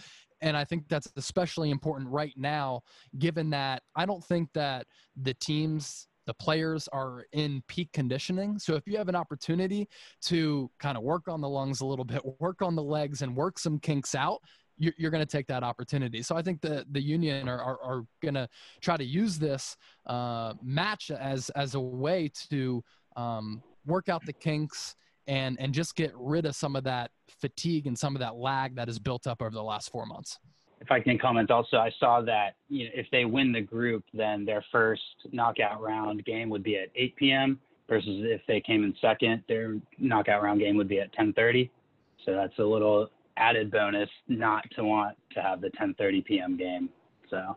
And 0.41 0.55
I 0.55 0.63
think 0.63 0.87
that's 0.87 1.11
especially 1.15 1.71
important 1.71 2.09
right 2.09 2.33
now, 2.35 2.81
given 3.17 3.49
that 3.51 3.81
I 3.95 4.05
don't 4.05 4.23
think 4.23 4.49
that 4.53 4.85
the 5.15 5.33
teams 5.33 6.07
the 6.27 6.33
players 6.33 6.87
are 6.89 7.25
in 7.31 7.63
peak 7.67 7.89
conditioning. 7.93 8.59
So 8.59 8.75
if 8.75 8.85
you 8.85 8.97
have 8.97 9.07
an 9.07 9.15
opportunity 9.15 9.87
to 10.23 10.69
kind 10.77 10.97
of 10.97 11.03
work 11.03 11.29
on 11.29 11.39
the 11.41 11.49
lungs 11.49 11.79
a 11.81 11.85
little 11.85 12.05
bit, 12.05 12.21
work 12.39 12.61
on 12.61 12.75
the 12.75 12.83
legs, 12.83 13.23
and 13.23 13.35
work 13.35 13.57
some 13.57 13.79
kinks 13.79 14.13
out, 14.13 14.41
you're, 14.77 14.93
you're 14.97 15.11
going 15.11 15.25
to 15.25 15.31
take 15.31 15.47
that 15.47 15.63
opportunity. 15.63 16.21
So 16.21 16.35
I 16.35 16.41
think 16.41 16.61
the 16.61 16.85
the 16.91 17.01
union 17.01 17.49
are 17.49 17.61
are, 17.61 17.79
are 17.83 18.03
going 18.21 18.35
to 18.35 18.47
try 18.81 18.97
to 18.97 19.03
use 19.03 19.37
this 19.37 19.77
uh, 20.05 20.53
match 20.61 21.11
as 21.11 21.49
as 21.51 21.75
a 21.75 21.79
way 21.79 22.31
to 22.49 22.83
um, 23.15 23.63
work 23.85 24.09
out 24.09 24.25
the 24.25 24.33
kinks 24.33 24.95
and 25.27 25.59
and 25.59 25.73
just 25.73 25.95
get 25.95 26.11
rid 26.15 26.45
of 26.45 26.55
some 26.55 26.75
of 26.75 26.83
that 26.85 27.11
fatigue 27.27 27.87
and 27.87 27.97
some 27.97 28.15
of 28.15 28.19
that 28.19 28.35
lag 28.35 28.75
that 28.75 28.87
has 28.87 28.99
built 28.99 29.27
up 29.27 29.41
over 29.41 29.51
the 29.51 29.63
last 29.63 29.91
four 29.91 30.05
months. 30.05 30.39
If 30.79 30.91
I 30.91 30.99
can 30.99 31.17
comment 31.17 31.49
also, 31.49 31.77
I 31.77 31.91
saw 31.99 32.21
that 32.21 32.55
you 32.69 32.85
know, 32.85 32.91
if 32.93 33.07
they 33.11 33.25
win 33.25 33.51
the 33.51 33.61
group, 33.61 34.03
then 34.13 34.45
their 34.45 34.63
first 34.71 35.01
knockout 35.31 35.81
round 35.81 36.23
game 36.23 36.49
would 36.49 36.63
be 36.63 36.77
at 36.77 36.89
8 36.95 37.15
p.m. 37.15 37.59
versus 37.89 38.21
if 38.23 38.41
they 38.47 38.61
came 38.61 38.83
in 38.83 38.93
second, 39.01 39.43
their 39.47 39.77
knockout 39.97 40.43
round 40.43 40.59
game 40.59 40.77
would 40.77 40.87
be 40.87 40.99
at 40.99 41.11
10:30. 41.15 41.69
So 42.25 42.33
that's 42.33 42.57
a 42.59 42.63
little 42.63 43.09
added 43.37 43.71
bonus 43.71 44.09
not 44.27 44.63
to 44.75 44.83
want 44.83 45.17
to 45.33 45.41
have 45.41 45.61
the 45.61 45.69
10:30 45.69 46.25
p.m. 46.25 46.57
game. 46.57 46.89
So 47.29 47.55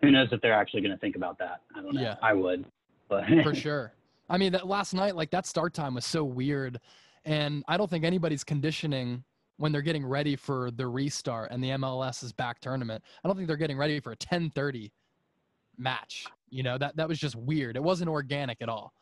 who 0.00 0.10
knows 0.10 0.28
if 0.32 0.40
they're 0.40 0.52
actually 0.52 0.80
going 0.80 0.92
to 0.92 0.98
think 0.98 1.16
about 1.16 1.38
that? 1.38 1.60
I 1.76 1.82
don't 1.82 1.94
know. 1.94 2.00
Yeah. 2.00 2.16
I 2.22 2.32
would, 2.32 2.64
but 3.08 3.24
for 3.42 3.54
sure. 3.54 3.92
I 4.28 4.38
mean, 4.38 4.52
that 4.52 4.66
last 4.66 4.94
night, 4.94 5.14
like 5.14 5.30
that 5.30 5.46
start 5.46 5.74
time 5.74 5.94
was 5.94 6.04
so 6.04 6.24
weird, 6.24 6.80
and 7.24 7.64
I 7.68 7.76
don't 7.76 7.90
think 7.90 8.04
anybody's 8.04 8.44
conditioning 8.44 9.24
when 9.58 9.70
they're 9.70 9.82
getting 9.82 10.06
ready 10.06 10.34
for 10.34 10.70
the 10.70 10.86
restart 10.86 11.50
and 11.52 11.62
the 11.62 11.68
MLS's 11.68 12.32
back 12.32 12.60
tournament. 12.60 13.02
I 13.22 13.28
don't 13.28 13.36
think 13.36 13.46
they're 13.46 13.56
getting 13.56 13.78
ready 13.78 14.00
for 14.00 14.12
a 14.12 14.16
10:30 14.16 14.90
match. 15.78 16.26
You 16.50 16.62
know 16.62 16.78
that 16.78 16.96
that 16.96 17.08
was 17.08 17.18
just 17.18 17.36
weird. 17.36 17.76
It 17.76 17.82
wasn't 17.82 18.10
organic 18.10 18.60
at 18.60 18.68
all. 18.68 18.92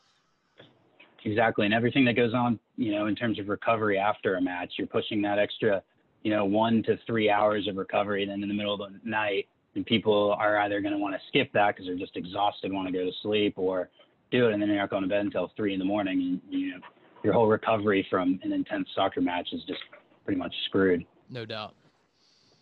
Exactly, 1.24 1.66
and 1.66 1.74
everything 1.74 2.04
that 2.06 2.14
goes 2.14 2.32
on, 2.34 2.58
you 2.76 2.92
know, 2.92 3.06
in 3.06 3.14
terms 3.14 3.38
of 3.38 3.48
recovery 3.48 3.98
after 3.98 4.36
a 4.36 4.40
match, 4.40 4.72
you're 4.78 4.86
pushing 4.86 5.20
that 5.22 5.38
extra, 5.38 5.82
you 6.22 6.30
know, 6.30 6.44
one 6.44 6.82
to 6.84 6.98
three 7.06 7.28
hours 7.28 7.68
of 7.68 7.76
recovery. 7.76 8.24
Then 8.24 8.42
in 8.42 8.48
the 8.48 8.54
middle 8.54 8.74
of 8.74 8.92
the 8.92 8.98
night, 9.04 9.46
and 9.74 9.84
people 9.84 10.34
are 10.38 10.58
either 10.60 10.80
going 10.80 10.92
to 10.92 10.98
want 10.98 11.14
to 11.14 11.20
skip 11.28 11.52
that 11.52 11.74
because 11.74 11.86
they're 11.86 11.96
just 11.96 12.16
exhausted, 12.16 12.72
want 12.72 12.88
to 12.88 12.92
go 12.92 13.04
to 13.04 13.12
sleep, 13.22 13.54
or 13.56 13.90
do 14.30 14.48
it, 14.48 14.52
and 14.52 14.62
then 14.62 14.68
they're 14.68 14.78
not 14.78 14.90
going 14.90 15.02
to 15.02 15.08
bed 15.08 15.24
until 15.24 15.52
three 15.56 15.74
in 15.74 15.78
the 15.78 15.84
morning. 15.84 16.40
And 16.50 16.60
you 16.60 16.70
know, 16.72 16.80
your 17.22 17.34
whole 17.34 17.46
recovery 17.46 18.06
from 18.08 18.40
an 18.42 18.52
intense 18.52 18.88
soccer 18.94 19.20
match 19.20 19.48
is 19.52 19.62
just 19.64 19.80
pretty 20.24 20.38
much 20.38 20.54
screwed. 20.66 21.04
No 21.28 21.44
doubt. 21.44 21.74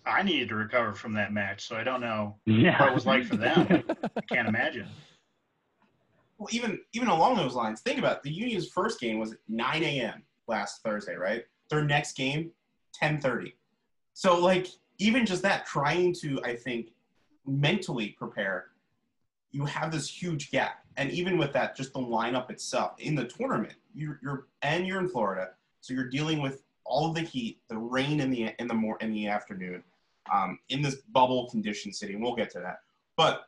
I 0.05 0.23
needed 0.23 0.49
to 0.49 0.55
recover 0.55 0.95
from 0.95 1.13
that 1.15 1.33
match, 1.33 1.69
so 1.69 1.77
I 1.77 1.85
don't 1.85 2.01
know 2.01 2.35
yeah. 2.45 2.81
what 2.81 2.89
it 2.91 2.95
was 2.95 3.07
like 3.07 3.25
for 3.25 3.37
them. 3.37 3.85
I 4.17 4.21
can't 4.23 4.49
imagine 4.49 4.89
well, 6.39 6.49
even 6.53 6.81
even 6.93 7.09
along 7.09 7.37
those 7.37 7.55
lines, 7.55 7.81
think 7.81 7.99
about 7.99 8.19
it. 8.19 8.23
the 8.23 8.31
Union's 8.31 8.69
first 8.69 9.01
game 9.01 9.19
was 9.19 9.35
9 9.49 9.83
a.m. 9.83 10.23
last 10.47 10.83
Thursday, 10.83 11.17
right? 11.17 11.45
Their 11.69 11.85
next 11.85 12.17
game, 12.17 12.53
10:30. 13.01 13.53
So 14.15 14.39
like 14.39 14.69
even 14.99 15.27
just 15.27 15.43
that, 15.43 15.67
trying 15.67 16.15
to 16.15 16.41
I 16.45 16.55
think 16.55 16.93
mentally 17.47 18.11
prepare, 18.11 18.67
you 19.51 19.65
have 19.65 19.91
this 19.91 20.09
huge 20.09 20.51
gap. 20.51 20.85
And 20.97 21.11
even 21.11 21.39
with 21.39 21.53
that, 21.53 21.77
just 21.77 21.93
the 21.93 22.01
lineup 22.01 22.51
itself 22.51 22.93
in 22.99 23.15
the 23.15 23.25
tournament, 23.25 23.75
you're, 23.95 24.19
you're 24.23 24.47
and 24.63 24.87
you're 24.87 25.01
in 25.01 25.09
Florida, 25.09 25.51
so 25.81 25.95
you're 25.95 26.09
dealing 26.09 26.41
with 26.41 26.63
all 26.85 27.09
of 27.09 27.15
the 27.15 27.21
heat, 27.21 27.61
the 27.69 27.77
rain 27.77 28.21
in 28.21 28.31
the 28.31 28.55
in 28.59 28.67
the 28.69 28.75
more 28.75 28.97
in 29.01 29.13
the 29.13 29.27
afternoon, 29.27 29.83
um, 30.33 30.59
in 30.69 30.83
this 30.83 30.97
bubble 31.13 31.49
condition 31.51 31.93
city, 31.93 32.15
and 32.15 32.23
we'll 32.23 32.35
get 32.35 32.51
to 32.51 32.61
that. 32.61 32.81
But 33.17 33.45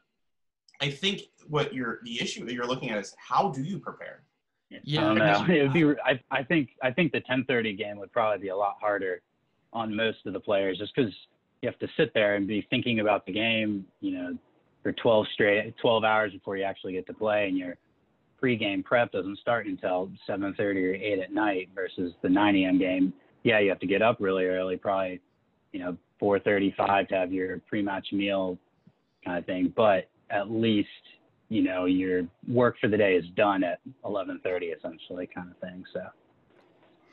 I 0.81 0.91
think 0.91 1.23
what 1.49 1.75
you're 1.75 2.01
the 2.05 2.21
issue 2.21 2.45
that 2.47 2.55
you're 2.55 2.67
looking 2.67 2.91
at 2.91 2.99
is 2.99 3.15
how 3.19 3.51
do 3.51 3.63
you 3.63 3.79
prepare? 3.79 4.23
Yeah, 4.85 5.11
I 5.11 5.15
don't 5.15 5.49
know. 5.49 5.55
It 5.55 5.63
would 5.63 5.73
be. 5.73 5.85
I, 6.05 6.21
I 6.31 6.43
think. 6.43 6.71
I 6.83 6.91
think 6.93 7.13
the 7.13 7.21
10:30 7.23 7.77
game 7.77 7.99
would 7.99 8.13
probably 8.13 8.41
be 8.41 8.49
a 8.49 8.57
lot 8.57 8.77
harder 8.81 9.21
on 9.73 9.95
most 9.95 10.19
of 10.27 10.33
the 10.33 10.41
players, 10.41 10.79
just 10.79 10.95
because 10.95 11.13
you 11.61 11.69
have 11.69 11.79
to 11.81 11.89
sit 11.97 12.15
there 12.15 12.37
and 12.37 12.47
be 12.47 12.67
thinking 12.71 13.01
about 13.01 13.27
the 13.27 13.33
game. 13.33 13.85
You 14.01 14.13
know, 14.13 14.39
for 14.83 14.93
12 14.93 15.27
straight, 15.35 15.75
12 15.79 16.05
hours 16.05 16.33
before 16.33 16.57
you 16.57 16.65
actually 16.65 16.93
get 16.93 17.07
to 17.09 17.15
play, 17.15 17.49
and 17.49 17.59
your 17.59 17.77
pre-game 18.39 18.83
prep 18.83 19.13
doesn't 19.13 19.39
start 19.39 19.67
until 19.67 20.11
7:30 20.29 20.61
or 20.61 20.95
8 20.95 21.19
at 21.19 21.33
night 21.33 21.69
versus 21.75 22.15
the 22.23 22.29
9 22.29 22.57
a.m. 22.57 22.79
game. 22.79 23.13
Yeah, 23.43 23.59
you 23.59 23.71
have 23.71 23.81
to 23.81 23.87
get 23.87 24.03
up 24.03 24.19
really 24.21 24.47
early, 24.47 24.77
probably, 24.77 25.21
you 25.73 25.81
know, 25.81 25.97
4:35 26.23 27.09
to 27.09 27.17
have 27.17 27.33
your 27.33 27.59
pre-match 27.69 28.13
meal, 28.13 28.57
kind 29.25 29.39
of 29.39 29.47
thing. 29.47 29.73
But 29.75 30.09
at 30.31 30.51
least 30.51 30.89
you 31.49 31.63
know 31.63 31.85
your 31.85 32.23
work 32.49 32.77
for 32.81 32.89
the 32.89 32.97
day 32.97 33.15
is 33.15 33.25
done 33.37 33.65
at 33.65 33.81
11:30 34.05 34.77
essentially 34.77 35.29
kind 35.35 35.51
of 35.51 35.57
thing 35.59 35.85
so 35.93 36.01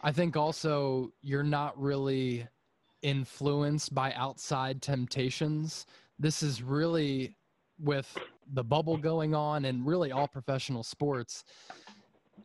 I 0.01 0.11
think 0.11 0.37
also 0.37 1.11
you're 1.21 1.43
not 1.43 1.79
really 1.79 2.47
influenced 3.01 3.93
by 3.93 4.13
outside 4.13 4.81
temptations. 4.81 5.85
This 6.19 6.43
is 6.43 6.61
really 6.61 7.35
with 7.79 8.17
the 8.53 8.63
bubble 8.63 8.97
going 8.97 9.35
on 9.35 9.65
and 9.65 9.85
really 9.85 10.11
all 10.11 10.27
professional 10.27 10.83
sports. 10.83 11.43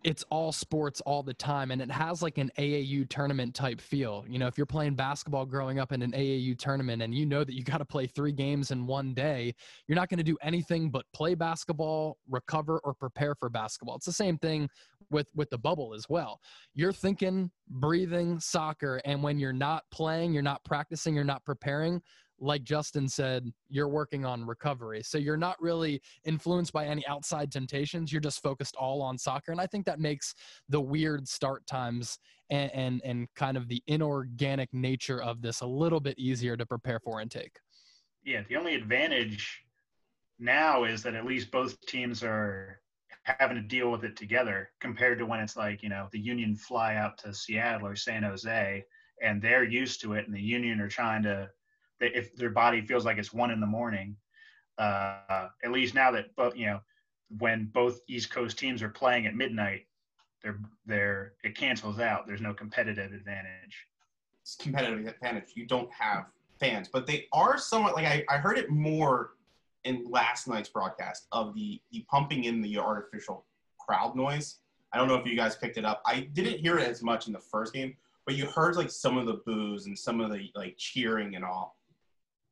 It's 0.04 0.24
all 0.30 0.50
sports 0.50 1.00
all 1.02 1.22
the 1.22 1.34
time 1.34 1.70
and 1.70 1.80
it 1.80 1.90
has 1.90 2.22
like 2.22 2.38
an 2.38 2.50
AAU 2.58 3.08
tournament 3.08 3.54
type 3.54 3.80
feel. 3.80 4.24
You 4.28 4.38
know, 4.38 4.46
if 4.46 4.56
you're 4.56 4.66
playing 4.66 4.94
basketball 4.94 5.46
growing 5.46 5.78
up 5.78 5.92
in 5.92 6.02
an 6.02 6.12
AAU 6.12 6.58
tournament 6.58 7.02
and 7.02 7.14
you 7.14 7.24
know 7.24 7.44
that 7.44 7.54
you 7.54 7.62
got 7.62 7.78
to 7.78 7.84
play 7.84 8.06
3 8.06 8.32
games 8.32 8.72
in 8.72 8.86
one 8.86 9.14
day, 9.14 9.54
you're 9.86 9.96
not 9.96 10.08
going 10.08 10.18
to 10.18 10.24
do 10.24 10.36
anything 10.42 10.90
but 10.90 11.04
play 11.12 11.34
basketball, 11.34 12.18
recover 12.28 12.80
or 12.84 12.94
prepare 12.94 13.34
for 13.34 13.48
basketball. 13.48 13.96
It's 13.96 14.06
the 14.06 14.12
same 14.12 14.38
thing 14.38 14.68
with 15.10 15.28
with 15.34 15.50
the 15.50 15.58
bubble 15.58 15.94
as 15.94 16.08
well 16.08 16.40
you're 16.74 16.92
thinking, 16.92 17.50
breathing 17.68 18.40
soccer. 18.40 19.00
And 19.04 19.22
when 19.22 19.38
you're 19.38 19.52
not 19.52 19.84
playing, 19.90 20.32
you're 20.32 20.42
not 20.42 20.64
practicing, 20.64 21.14
you're 21.14 21.24
not 21.24 21.44
preparing, 21.44 22.00
like 22.42 22.64
Justin 22.64 23.08
said, 23.08 23.50
you're 23.68 23.88
working 23.88 24.24
on 24.24 24.44
recovery. 24.44 25.02
So 25.02 25.16
you're 25.16 25.36
not 25.36 25.56
really 25.60 26.02
influenced 26.24 26.72
by 26.72 26.86
any 26.86 27.06
outside 27.06 27.52
temptations. 27.52 28.12
You're 28.12 28.20
just 28.20 28.42
focused 28.42 28.74
all 28.76 29.00
on 29.00 29.16
soccer. 29.16 29.52
And 29.52 29.60
I 29.60 29.66
think 29.66 29.86
that 29.86 30.00
makes 30.00 30.34
the 30.68 30.80
weird 30.80 31.28
start 31.28 31.64
times 31.66 32.18
and, 32.50 32.70
and, 32.72 33.00
and 33.04 33.28
kind 33.36 33.56
of 33.56 33.68
the 33.68 33.82
inorganic 33.86 34.68
nature 34.72 35.22
of 35.22 35.40
this 35.40 35.60
a 35.60 35.66
little 35.66 36.00
bit 36.00 36.18
easier 36.18 36.56
to 36.56 36.66
prepare 36.66 36.98
for 36.98 37.20
and 37.20 37.30
take. 37.30 37.52
Yeah, 38.24 38.42
the 38.48 38.56
only 38.56 38.74
advantage 38.74 39.62
now 40.38 40.84
is 40.84 41.02
that 41.04 41.14
at 41.14 41.24
least 41.24 41.52
both 41.52 41.80
teams 41.86 42.24
are 42.24 42.80
having 43.24 43.56
to 43.56 43.62
deal 43.62 43.90
with 43.90 44.02
it 44.02 44.16
together 44.16 44.70
compared 44.80 45.18
to 45.18 45.26
when 45.26 45.38
it's 45.38 45.56
like, 45.56 45.82
you 45.82 45.88
know, 45.88 46.08
the 46.10 46.18
Union 46.18 46.56
fly 46.56 46.96
out 46.96 47.18
to 47.18 47.32
Seattle 47.32 47.86
or 47.86 47.94
San 47.94 48.24
Jose 48.24 48.84
and 49.22 49.40
they're 49.40 49.62
used 49.62 50.00
to 50.00 50.14
it 50.14 50.26
and 50.26 50.34
the 50.34 50.42
Union 50.42 50.80
are 50.80 50.88
trying 50.88 51.22
to 51.22 51.48
if 52.02 52.34
their 52.36 52.50
body 52.50 52.80
feels 52.80 53.04
like 53.04 53.18
it's 53.18 53.32
one 53.32 53.50
in 53.50 53.60
the 53.60 53.66
morning, 53.66 54.16
uh, 54.78 55.48
at 55.64 55.70
least 55.70 55.94
now 55.94 56.10
that 56.10 56.26
you 56.54 56.66
know 56.66 56.80
when 57.38 57.66
both 57.72 58.00
East 58.08 58.30
Coast 58.30 58.58
teams 58.58 58.82
are 58.82 58.88
playing 58.88 59.26
at 59.26 59.34
midnight, 59.34 59.86
they're 60.42 60.60
they're 60.86 61.34
it 61.44 61.56
cancels 61.56 61.98
out. 61.98 62.26
There's 62.26 62.40
no 62.40 62.52
competitive 62.54 63.12
advantage. 63.12 63.86
It's 64.42 64.56
competitive 64.56 65.06
advantage. 65.06 65.50
You 65.54 65.66
don't 65.66 65.90
have 65.92 66.26
fans, 66.58 66.88
but 66.92 67.06
they 67.06 67.26
are 67.32 67.58
somewhat 67.58 67.94
like 67.94 68.06
I, 68.06 68.24
I 68.28 68.38
heard 68.38 68.58
it 68.58 68.70
more 68.70 69.30
in 69.84 70.06
last 70.08 70.48
night's 70.48 70.68
broadcast 70.68 71.26
of 71.32 71.54
the 71.54 71.80
the 71.90 72.04
pumping 72.10 72.44
in 72.44 72.60
the 72.60 72.78
artificial 72.78 73.44
crowd 73.78 74.16
noise. 74.16 74.58
I 74.92 74.98
don't 74.98 75.08
know 75.08 75.14
if 75.14 75.26
you 75.26 75.36
guys 75.36 75.56
picked 75.56 75.78
it 75.78 75.84
up. 75.84 76.02
I 76.04 76.28
didn't 76.32 76.58
hear 76.58 76.78
it 76.78 76.86
as 76.86 77.02
much 77.02 77.26
in 77.26 77.32
the 77.32 77.40
first 77.40 77.72
game, 77.72 77.96
but 78.26 78.34
you 78.34 78.46
heard 78.46 78.76
like 78.76 78.90
some 78.90 79.16
of 79.16 79.26
the 79.26 79.40
boos 79.46 79.86
and 79.86 79.98
some 79.98 80.20
of 80.20 80.30
the 80.30 80.50
like 80.54 80.76
cheering 80.76 81.34
and 81.34 81.44
all. 81.44 81.76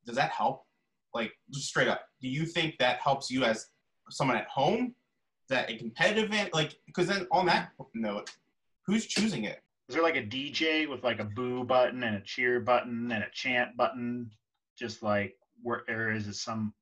Does 0.06 0.16
that 0.16 0.30
help? 0.30 0.64
Like 1.14 1.32
just 1.50 1.68
straight 1.68 1.88
up, 1.88 2.02
do 2.20 2.28
you 2.28 2.46
think 2.46 2.78
that 2.78 3.00
helps 3.00 3.30
you 3.30 3.44
as 3.44 3.66
someone 4.10 4.36
at 4.36 4.48
home? 4.48 4.94
That 5.48 5.70
a 5.70 5.76
competitive 5.76 6.24
event? 6.24 6.54
Like 6.54 6.76
because 6.86 7.08
then 7.08 7.26
on 7.32 7.46
that 7.46 7.70
note, 7.94 8.30
who's 8.86 9.06
choosing 9.06 9.44
it? 9.44 9.62
Is 9.88 9.94
there 9.94 10.04
like 10.04 10.16
a 10.16 10.22
DJ 10.22 10.88
with 10.88 11.02
like 11.02 11.18
a 11.18 11.24
boo 11.24 11.64
button 11.64 12.04
and 12.04 12.14
a 12.14 12.20
cheer 12.20 12.60
button 12.60 13.10
and 13.10 13.24
a 13.24 13.30
chant 13.32 13.76
button? 13.76 14.30
Just 14.78 15.02
like 15.02 15.36
where 15.62 15.82
or 15.88 16.12
is 16.12 16.28
it 16.28 16.36
some? 16.36 16.72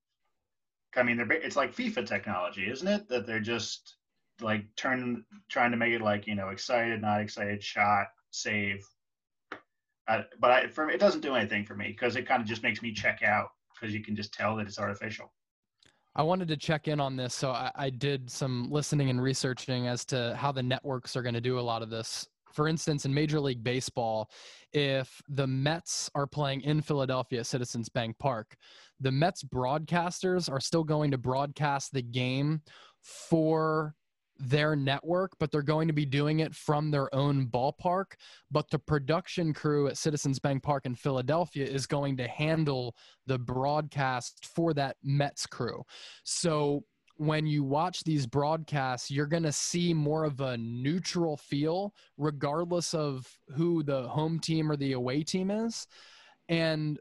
I 0.94 1.02
mean, 1.02 1.16
they're 1.16 1.32
it's 1.32 1.56
like 1.56 1.74
FIFA 1.74 2.06
technology, 2.06 2.70
isn't 2.70 2.86
it? 2.86 3.08
That 3.08 3.26
they're 3.26 3.40
just 3.40 3.96
like 4.40 4.64
turn 4.76 5.24
trying 5.48 5.70
to 5.70 5.76
make 5.76 5.94
it 5.94 6.02
like 6.02 6.26
you 6.26 6.34
know 6.34 6.48
excited, 6.48 7.00
not 7.00 7.20
excited, 7.20 7.62
shot, 7.62 8.08
save. 8.30 8.86
Uh, 10.08 10.22
but 10.40 10.50
I, 10.50 10.66
for 10.68 10.88
it 10.90 10.98
doesn't 10.98 11.20
do 11.20 11.34
anything 11.34 11.64
for 11.64 11.74
me 11.74 11.88
because 11.88 12.16
it 12.16 12.26
kind 12.26 12.40
of 12.40 12.48
just 12.48 12.62
makes 12.62 12.82
me 12.82 12.92
check 12.92 13.22
out 13.22 13.50
because 13.74 13.94
you 13.94 14.02
can 14.02 14.16
just 14.16 14.32
tell 14.32 14.56
that 14.56 14.66
it's 14.66 14.78
artificial. 14.78 15.32
I 16.16 16.22
wanted 16.22 16.48
to 16.48 16.56
check 16.56 16.88
in 16.88 16.98
on 16.98 17.14
this. 17.14 17.34
So 17.34 17.50
I, 17.50 17.70
I 17.76 17.90
did 17.90 18.28
some 18.28 18.70
listening 18.70 19.10
and 19.10 19.22
researching 19.22 19.86
as 19.86 20.04
to 20.06 20.34
how 20.36 20.50
the 20.50 20.62
networks 20.62 21.14
are 21.14 21.22
going 21.22 21.34
to 21.34 21.40
do 21.40 21.58
a 21.58 21.60
lot 21.60 21.82
of 21.82 21.90
this. 21.90 22.26
For 22.52 22.66
instance, 22.66 23.04
in 23.04 23.12
Major 23.12 23.38
League 23.38 23.62
Baseball, 23.62 24.30
if 24.72 25.20
the 25.28 25.46
Mets 25.46 26.10
are 26.14 26.26
playing 26.26 26.62
in 26.62 26.80
Philadelphia 26.80 27.44
Citizens 27.44 27.88
Bank 27.88 28.18
Park, 28.18 28.56
the 28.98 29.12
Mets 29.12 29.44
broadcasters 29.44 30.50
are 30.50 30.58
still 30.58 30.82
going 30.82 31.10
to 31.10 31.18
broadcast 31.18 31.92
the 31.92 32.02
game 32.02 32.62
for 33.02 33.94
their 34.38 34.76
network, 34.76 35.32
but 35.38 35.50
they're 35.50 35.62
going 35.62 35.88
to 35.88 35.94
be 35.94 36.06
doing 36.06 36.40
it 36.40 36.54
from 36.54 36.90
their 36.90 37.12
own 37.14 37.46
ballpark. 37.46 38.12
But 38.50 38.70
the 38.70 38.78
production 38.78 39.52
crew 39.52 39.88
at 39.88 39.96
Citizens 39.96 40.38
Bank 40.38 40.62
Park 40.62 40.86
in 40.86 40.94
Philadelphia 40.94 41.66
is 41.66 41.86
going 41.86 42.16
to 42.18 42.28
handle 42.28 42.94
the 43.26 43.38
broadcast 43.38 44.46
for 44.54 44.72
that 44.74 44.96
Mets 45.02 45.46
crew. 45.46 45.82
So 46.24 46.84
when 47.16 47.46
you 47.46 47.64
watch 47.64 48.04
these 48.04 48.26
broadcasts, 48.26 49.10
you're 49.10 49.26
going 49.26 49.42
to 49.42 49.52
see 49.52 49.92
more 49.92 50.24
of 50.24 50.40
a 50.40 50.56
neutral 50.56 51.36
feel, 51.36 51.92
regardless 52.16 52.94
of 52.94 53.26
who 53.56 53.82
the 53.82 54.06
home 54.08 54.38
team 54.38 54.70
or 54.70 54.76
the 54.76 54.92
away 54.92 55.24
team 55.24 55.50
is. 55.50 55.86
And 56.48 56.98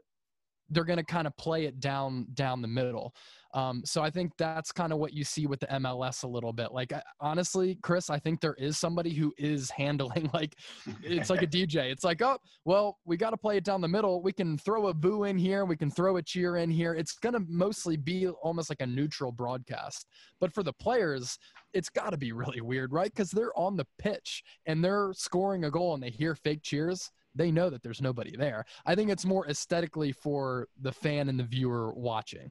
they're 0.70 0.84
going 0.84 0.98
to 0.98 1.04
kind 1.04 1.26
of 1.26 1.36
play 1.36 1.64
it 1.64 1.80
down 1.80 2.26
down 2.34 2.60
the 2.60 2.68
middle. 2.68 3.14
Um, 3.54 3.82
so 3.84 4.02
I 4.02 4.10
think 4.10 4.32
that's 4.36 4.72
kind 4.72 4.92
of 4.92 4.98
what 4.98 5.14
you 5.14 5.24
see 5.24 5.46
with 5.46 5.60
the 5.60 5.66
MLS 5.66 6.22
a 6.22 6.26
little 6.26 6.52
bit. 6.52 6.72
Like 6.72 6.92
I- 6.92 7.02
honestly, 7.20 7.78
Chris, 7.82 8.10
I 8.10 8.18
think 8.18 8.40
there 8.40 8.54
is 8.54 8.78
somebody 8.78 9.14
who 9.14 9.32
is 9.38 9.70
handling 9.78 10.30
like 10.34 10.54
it's 11.02 11.30
like 11.30 11.42
a 11.42 11.46
DJ. 11.58 11.90
It's 11.90 12.04
like, 12.04 12.20
oh, 12.22 12.38
well, 12.64 12.98
we 13.04 13.16
got 13.16 13.30
to 13.30 13.36
play 13.36 13.56
it 13.56 13.64
down 13.64 13.80
the 13.80 13.88
middle. 13.88 14.22
We 14.22 14.32
can 14.32 14.58
throw 14.58 14.88
a 14.88 14.94
boo 14.94 15.24
in 15.24 15.38
here. 15.38 15.64
We 15.64 15.76
can 15.76 15.90
throw 15.90 16.16
a 16.16 16.22
cheer 16.22 16.56
in 16.58 16.70
here. 16.70 16.94
It's 16.94 17.14
going 17.14 17.34
to 17.34 17.44
mostly 17.48 17.96
be 17.96 18.28
almost 18.28 18.70
like 18.70 18.80
a 18.80 18.86
neutral 18.86 19.32
broadcast. 19.32 20.06
But 20.40 20.52
for 20.52 20.62
the 20.62 20.72
players, 20.74 21.38
it's 21.72 21.88
got 21.88 22.10
to 22.10 22.16
be 22.16 22.32
really 22.32 22.60
weird, 22.60 22.92
right? 22.92 23.10
Because 23.10 23.30
they're 23.30 23.56
on 23.58 23.76
the 23.76 23.86
pitch 23.98 24.42
and 24.66 24.84
they're 24.84 25.12
scoring 25.14 25.64
a 25.64 25.70
goal 25.70 25.94
and 25.94 26.02
they 26.02 26.10
hear 26.10 26.34
fake 26.34 26.62
cheers. 26.62 27.10
They 27.34 27.50
know 27.50 27.70
that 27.70 27.82
there's 27.82 28.02
nobody 28.02 28.36
there. 28.36 28.64
I 28.84 28.94
think 28.94 29.10
it's 29.10 29.24
more 29.24 29.46
aesthetically 29.48 30.12
for 30.12 30.68
the 30.80 30.92
fan 30.92 31.28
and 31.28 31.38
the 31.38 31.44
viewer 31.44 31.94
watching. 31.94 32.50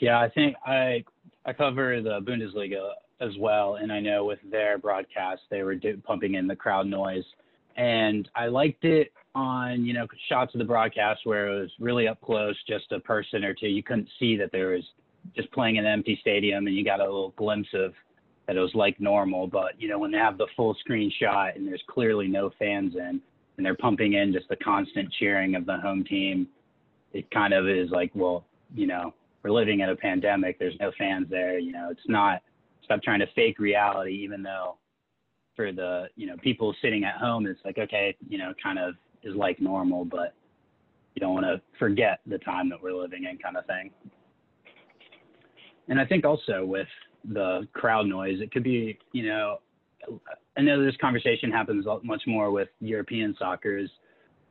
Yeah, 0.00 0.20
I 0.20 0.28
think 0.28 0.56
I 0.64 1.04
I 1.44 1.52
cover 1.52 2.00
the 2.00 2.20
Bundesliga 2.20 2.90
as 3.20 3.32
well, 3.38 3.76
and 3.76 3.92
I 3.92 4.00
know 4.00 4.24
with 4.24 4.38
their 4.50 4.78
broadcast 4.78 5.42
they 5.50 5.62
were 5.62 5.74
do, 5.74 6.00
pumping 6.04 6.34
in 6.34 6.46
the 6.46 6.56
crowd 6.56 6.86
noise, 6.86 7.24
and 7.76 8.28
I 8.34 8.46
liked 8.46 8.84
it 8.84 9.12
on 9.34 9.84
you 9.84 9.92
know 9.92 10.06
shots 10.28 10.54
of 10.54 10.58
the 10.58 10.64
broadcast 10.64 11.20
where 11.24 11.48
it 11.48 11.60
was 11.60 11.70
really 11.80 12.06
up 12.06 12.20
close, 12.20 12.56
just 12.68 12.92
a 12.92 13.00
person 13.00 13.44
or 13.44 13.54
two. 13.54 13.68
You 13.68 13.82
couldn't 13.82 14.08
see 14.18 14.36
that 14.36 14.52
there 14.52 14.68
was 14.68 14.84
just 15.34 15.50
playing 15.52 15.76
in 15.76 15.86
an 15.86 15.92
empty 15.92 16.18
stadium, 16.20 16.66
and 16.66 16.76
you 16.76 16.84
got 16.84 17.00
a 17.00 17.04
little 17.04 17.34
glimpse 17.36 17.68
of 17.74 17.92
that 18.46 18.56
it 18.56 18.60
was 18.60 18.74
like 18.74 19.00
normal. 19.00 19.48
But 19.48 19.80
you 19.80 19.88
know 19.88 19.98
when 19.98 20.12
they 20.12 20.18
have 20.18 20.38
the 20.38 20.46
full 20.56 20.74
screen 20.80 21.12
shot 21.20 21.56
and 21.56 21.66
there's 21.66 21.82
clearly 21.88 22.28
no 22.28 22.50
fans 22.58 22.94
in, 22.94 23.20
and 23.56 23.66
they're 23.66 23.76
pumping 23.76 24.12
in 24.12 24.32
just 24.32 24.48
the 24.48 24.56
constant 24.56 25.12
cheering 25.18 25.56
of 25.56 25.66
the 25.66 25.76
home 25.78 26.04
team, 26.04 26.46
it 27.12 27.28
kind 27.32 27.52
of 27.52 27.68
is 27.68 27.90
like 27.90 28.12
well 28.14 28.44
you 28.74 28.86
know 28.86 29.12
we're 29.48 29.58
living 29.58 29.80
in 29.80 29.88
a 29.88 29.96
pandemic. 29.96 30.58
There's 30.58 30.78
no 30.80 30.92
fans 30.98 31.26
there. 31.30 31.58
You 31.58 31.72
know, 31.72 31.88
it's 31.90 32.00
not 32.06 32.42
stop 32.84 33.02
trying 33.02 33.20
to 33.20 33.26
fake 33.34 33.58
reality, 33.58 34.12
even 34.12 34.42
though 34.42 34.76
for 35.56 35.72
the, 35.72 36.06
you 36.16 36.26
know, 36.26 36.36
people 36.42 36.74
sitting 36.80 37.04
at 37.04 37.16
home, 37.16 37.46
it's 37.46 37.60
like, 37.64 37.78
okay, 37.78 38.16
you 38.28 38.38
know, 38.38 38.52
kind 38.62 38.78
of 38.78 38.94
is 39.22 39.34
like 39.34 39.60
normal, 39.60 40.04
but 40.04 40.34
you 41.14 41.20
don't 41.20 41.34
want 41.34 41.46
to 41.46 41.60
forget 41.78 42.20
the 42.26 42.38
time 42.38 42.68
that 42.68 42.80
we're 42.80 42.94
living 42.94 43.24
in 43.24 43.38
kind 43.38 43.56
of 43.56 43.66
thing. 43.66 43.90
And 45.88 45.98
I 45.98 46.04
think 46.04 46.24
also 46.24 46.64
with 46.64 46.86
the 47.32 47.66
crowd 47.72 48.06
noise, 48.06 48.40
it 48.40 48.52
could 48.52 48.62
be, 48.62 48.98
you 49.12 49.26
know, 49.26 49.58
I 50.56 50.60
know 50.60 50.84
this 50.84 50.96
conversation 51.00 51.50
happens 51.50 51.86
much 52.02 52.22
more 52.26 52.50
with 52.50 52.68
European 52.80 53.34
soccer's 53.38 53.90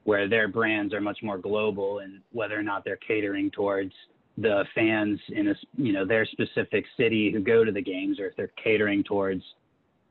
where 0.03 0.27
their 0.29 0.47
brands 0.47 0.93
are 0.93 1.01
much 1.01 1.19
more 1.21 1.37
global 1.37 1.99
and 1.99 2.21
whether 2.31 2.57
or 2.57 2.63
not 2.63 2.85
they're 2.85 2.97
catering 2.97 3.51
towards 3.51 3.91
the 4.37 4.63
fans 4.75 5.19
in 5.29 5.49
a 5.49 5.55
you 5.75 5.93
know 5.93 6.05
their 6.05 6.25
specific 6.25 6.85
city 6.95 7.31
who 7.31 7.39
go 7.39 7.63
to 7.63 7.71
the 7.71 7.81
games, 7.81 8.19
or 8.19 8.27
if 8.27 8.35
they're 8.35 8.51
catering 8.61 9.03
towards 9.03 9.43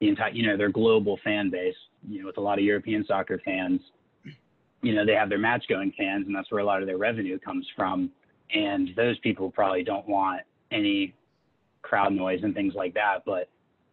the 0.01 0.09
entire 0.09 0.33
you 0.33 0.47
know 0.47 0.57
their 0.57 0.71
global 0.71 1.19
fan 1.23 1.51
base. 1.51 1.77
You 2.09 2.21
know, 2.21 2.27
with 2.27 2.37
a 2.37 2.41
lot 2.41 2.59
of 2.59 2.65
European 2.65 3.05
soccer 3.07 3.41
fans, 3.45 3.81
you 4.83 4.95
know 4.95 5.07
they 5.07 5.15
have 5.15 5.29
their 5.29 5.39
match 5.39 5.65
going 5.69 5.93
fans, 5.97 6.27
and 6.27 6.35
that's 6.35 6.51
where 6.51 6.61
a 6.61 6.65
lot 6.65 6.83
of 6.83 6.87
their 6.87 6.99
revenue 6.99 7.39
comes 7.39 7.67
from. 7.77 8.11
And 8.55 8.91
those 8.97 9.19
people 9.21 9.51
probably 9.51 9.83
don't 9.83 10.09
want 10.09 10.43
any 10.71 11.15
crowd 11.83 12.13
noise 12.13 12.41
and 12.43 12.55
things 12.55 12.75
like 12.75 12.95
that. 12.95 13.25
But 13.25 13.49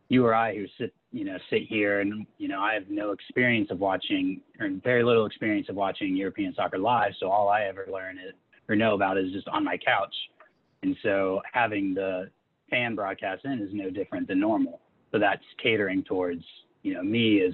you 0.10 0.26
or 0.26 0.34
I, 0.34 0.56
who 0.56 0.66
sit 0.80 0.94
you 1.12 1.26
know 1.26 1.38
sit 1.52 1.64
here 1.68 2.00
and 2.00 2.26
you 2.40 2.48
know 2.48 2.60
I 2.60 2.74
have 2.74 2.90
no 2.90 3.12
experience 3.12 3.70
of 3.70 3.80
watching 3.80 4.42
or 4.60 4.70
very 4.84 5.04
little 5.04 5.28
experience 5.28 5.70
of 5.70 5.76
watching 5.76 6.16
European 6.16 6.56
soccer 6.56 6.80
live, 6.80 7.14
so 7.20 7.30
all 7.30 7.50
I 7.50 7.64
ever 7.64 7.88
learn 7.92 8.18
is 8.18 8.34
or 8.70 8.76
know 8.76 8.94
about 8.94 9.18
is 9.18 9.32
just 9.32 9.48
on 9.48 9.64
my 9.64 9.78
couch. 9.78 10.14
And 10.84 10.96
so 11.04 11.42
having 11.52 11.94
the 11.94 12.30
fan 12.70 12.96
broadcast 12.96 13.46
in 13.46 13.62
is 13.62 13.70
no 13.72 13.90
different 13.90 14.28
than 14.28 14.40
normal. 14.40 14.80
So 15.12 15.20
that's 15.20 15.44
catering 15.62 16.04
towards, 16.04 16.44
you 16.82 16.94
know, 16.94 17.04
me 17.04 17.42
as, 17.42 17.54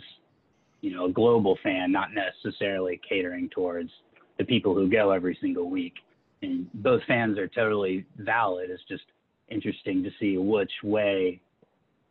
you 0.82 0.94
know, 0.94 1.06
a 1.06 1.12
global 1.12 1.58
fan, 1.62 1.92
not 1.92 2.10
necessarily 2.14 3.00
catering 3.08 3.50
towards 3.50 3.92
the 4.38 4.46
people 4.46 4.74
who 4.74 4.90
go 4.90 5.12
every 5.12 5.38
single 5.42 5.70
week. 5.70 5.94
And 6.42 6.72
both 6.74 7.04
fans 7.04 7.38
are 7.38 7.48
totally 7.48 8.06
valid. 8.18 8.70
It's 8.70 8.84
just 8.88 9.04
interesting 9.50 10.04
to 10.04 10.10
see 10.20 10.38
which 10.38 10.72
way, 10.84 11.42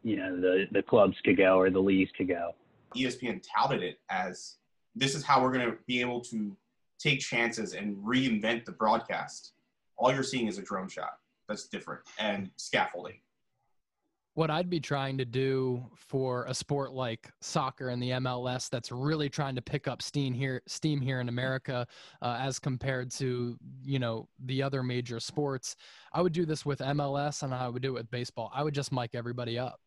you 0.02 0.16
know, 0.16 0.38
the, 0.38 0.66
the 0.70 0.82
clubs 0.82 1.16
could 1.24 1.38
go 1.38 1.58
or 1.58 1.70
the 1.70 1.80
leagues 1.80 2.10
could 2.16 2.28
go. 2.28 2.54
ESPN 2.94 3.42
touted 3.56 3.82
it 3.82 3.98
as 4.10 4.56
this 4.94 5.14
is 5.14 5.24
how 5.24 5.42
we're 5.42 5.52
going 5.52 5.70
to 5.70 5.76
be 5.86 6.00
able 6.00 6.20
to 6.20 6.54
take 6.98 7.20
chances 7.20 7.74
and 7.74 7.96
reinvent 7.96 8.64
the 8.64 8.72
broadcast. 8.72 9.52
All 9.96 10.12
you're 10.12 10.22
seeing 10.22 10.46
is 10.46 10.58
a 10.58 10.62
drone 10.62 10.88
shot 10.88 11.12
that's 11.48 11.68
different 11.68 12.02
and 12.18 12.50
scaffolding. 12.56 13.20
What 14.34 14.50
I'd 14.52 14.70
be 14.70 14.78
trying 14.78 15.18
to 15.18 15.24
do 15.24 15.84
for 15.96 16.44
a 16.44 16.54
sport 16.54 16.92
like 16.92 17.28
soccer 17.40 17.88
and 17.88 18.00
the 18.00 18.10
MLS 18.10 18.70
that's 18.70 18.92
really 18.92 19.28
trying 19.28 19.56
to 19.56 19.62
pick 19.62 19.88
up 19.88 20.00
steam 20.00 20.32
here, 20.32 20.62
steam 20.68 21.00
here 21.00 21.20
in 21.20 21.28
America, 21.28 21.84
uh, 22.22 22.38
as 22.40 22.60
compared 22.60 23.10
to 23.12 23.58
you 23.82 23.98
know 23.98 24.28
the 24.44 24.62
other 24.62 24.84
major 24.84 25.18
sports, 25.18 25.74
I 26.12 26.22
would 26.22 26.32
do 26.32 26.46
this 26.46 26.64
with 26.64 26.78
MLS 26.78 27.42
and 27.42 27.52
I 27.52 27.68
would 27.68 27.82
do 27.82 27.88
it 27.88 27.94
with 27.94 28.10
baseball. 28.12 28.52
I 28.54 28.62
would 28.62 28.74
just 28.74 28.92
mic 28.92 29.16
everybody 29.16 29.58
up 29.58 29.80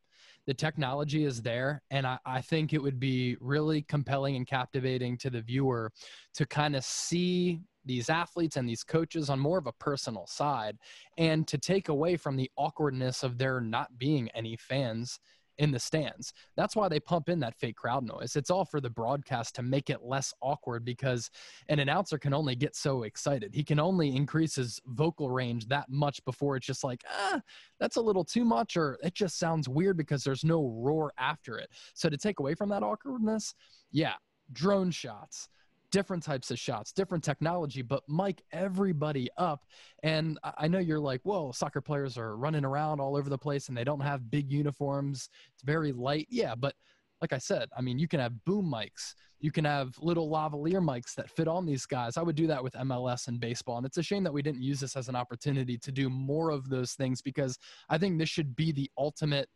the 0.48 0.54
technology 0.54 1.26
is 1.26 1.42
there. 1.42 1.82
And 1.92 2.06
I, 2.06 2.18
I, 2.26 2.42
think 2.42 2.74
it 2.74 2.82
would 2.82 3.00
be 3.00 3.38
really 3.40 3.84
compelling 3.84 4.36
and 4.36 4.48
captivating 4.48 5.18
to 5.20 5.30
the 5.30 5.42
viewer 5.42 5.92
to 6.34 6.46
kind 6.46 6.76
of 6.76 6.84
see 6.84 7.62
these 7.86 8.10
athletes 8.10 8.58
and 8.58 8.68
these 8.68 8.84
coaches 8.84 9.30
on 9.30 9.40
more 9.40 9.58
of 9.58 9.68
a 9.68 9.74
personal 9.74 10.28
side 10.28 10.78
and 11.18 11.48
to 11.48 11.58
take 11.58 11.90
away 11.90 12.16
from 12.16 12.36
the 12.36 12.50
awkwardness 12.58 13.24
of 13.24 13.38
there 13.38 13.60
not 13.60 13.98
being 13.98 14.30
any 14.30 14.56
fans 14.56 15.20
in 15.58 15.72
the 15.72 15.80
stands. 15.80 16.34
That's 16.56 16.76
why 16.76 16.88
they 16.88 17.00
pump 17.00 17.30
in 17.30 17.40
that 17.42 17.58
fake 17.60 17.76
crowd 17.76 18.06
noise. 18.06 18.36
It's 18.36 18.50
all 18.50 18.66
for 18.66 18.82
the 18.82 18.90
broadcast 18.90 19.56
to 19.56 19.62
make 19.62 19.90
it 19.90 20.04
less 20.04 20.34
awkward 20.42 20.86
because 20.86 21.30
an 21.70 21.80
announcer 21.80 22.18
can 22.18 22.34
only 22.34 22.56
get 22.56 22.76
so 22.76 23.04
excited. 23.04 23.54
He 23.54 23.64
can 23.64 23.80
only 23.80 24.16
increase 24.16 24.56
his 24.56 24.80
vocal 24.88 25.30
range 25.30 25.68
that 25.68 25.90
much 25.90 26.24
before 26.26 26.56
it's 26.56 26.66
just 26.66 26.84
like, 26.84 27.04
ah, 27.10 27.42
that's 27.80 27.98
a 27.98 28.02
little 28.02 28.26
too 28.26 28.46
much, 28.46 28.78
or 28.78 28.98
it 29.04 29.14
just 29.14 29.38
sounds 29.38 29.70
weird 29.70 29.98
because 29.98 30.24
there's 30.24 30.44
no 30.44 30.68
roar 30.68 31.12
after 31.18 31.58
it. 31.58 31.70
So 31.94 32.10
to 32.10 32.18
take 32.18 32.40
away 32.40 32.56
from 32.56 32.70
that 32.70 32.84
awkwardness, 32.84 33.54
yeah, 33.92 34.14
drone 34.54 34.92
shots 34.92 35.48
different 35.92 36.24
types 36.24 36.52
of 36.52 36.60
shots, 36.60 36.92
different 36.92 37.24
technology, 37.24 37.82
but 37.82 38.04
mic 38.08 38.42
everybody 38.52 39.30
up. 39.38 39.66
And 40.04 40.40
I 40.58 40.68
know 40.68 40.80
you're 40.80 41.00
like, 41.00 41.22
whoa, 41.24 41.52
soccer 41.52 41.82
players 41.82 42.18
are 42.18 42.38
running 42.38 42.66
around 42.66 43.00
all 43.00 43.16
over 43.16 43.30
the 43.30 43.38
place 43.38 43.68
and 43.68 43.78
they 43.78 43.84
don't 43.84 44.00
have 44.00 44.32
big 44.32 44.52
uniforms. 44.52 45.30
It's 45.54 45.64
very 45.64 45.92
light. 45.92 46.28
Yeah, 46.30 46.56
but 46.56 46.76
like 47.22 47.34
I 47.34 47.38
said, 47.38 47.70
I 47.78 47.82
mean, 47.82 48.00
you 48.00 48.08
can 48.08 48.20
have 48.20 48.44
boom 48.46 48.66
mics, 48.66 49.14
you 49.40 49.52
can 49.52 49.66
have 49.66 49.96
little 50.00 50.30
lavalier 50.30 50.82
mics 50.82 51.14
that 51.16 51.30
fit 51.30 51.48
on 51.48 51.66
these 51.66 51.86
guys. 51.86 52.18
I 52.18 52.24
would 52.24 52.36
do 52.36 52.48
that 52.48 52.64
with 52.64 52.74
MLS 52.74 53.28
and 53.28 53.40
baseball. 53.40 53.78
And 53.78 53.86
it's 53.86 53.98
a 53.98 54.04
shame 54.04 54.24
that 54.24 54.34
we 54.34 54.42
didn't 54.42 54.62
use 54.62 54.80
this 54.80 54.96
as 54.96 55.10
an 55.10 55.16
opportunity 55.16 55.78
to 55.78 55.92
do 55.92 56.10
more 56.10 56.50
of 56.50 56.70
those 56.70 56.94
things 56.94 57.22
because 57.22 57.58
I 57.90 57.98
think 57.98 58.18
this 58.18 58.30
should 58.30 58.56
be 58.56 58.72
the 58.72 58.90
ultimate 58.98 59.50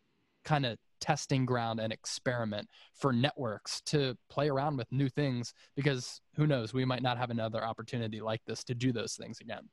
kind 0.46 0.66
of 0.66 0.78
testing 1.02 1.46
ground 1.46 1.80
and 1.80 1.92
experiment 1.92 2.68
for 2.94 3.12
networks 3.12 3.82
to 3.82 4.18
play 4.30 4.50
around 4.50 4.78
with 4.78 4.92
new 4.92 5.10
things 5.10 5.54
because 5.76 6.22
who 6.36 6.48
knows, 6.48 6.74
we 6.74 6.86
might 6.86 7.02
not 7.02 7.18
have 7.18 7.30
another 7.30 7.64
opportunity 7.64 8.22
like 8.22 8.42
this 8.48 8.64
to 8.64 8.74
do 8.74 8.92
those 8.92 9.16
things 9.16 9.40
again. 9.42 9.68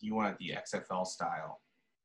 You 0.00 0.14
want 0.14 0.38
the 0.38 0.54
XFL 0.56 1.06
style 1.06 1.60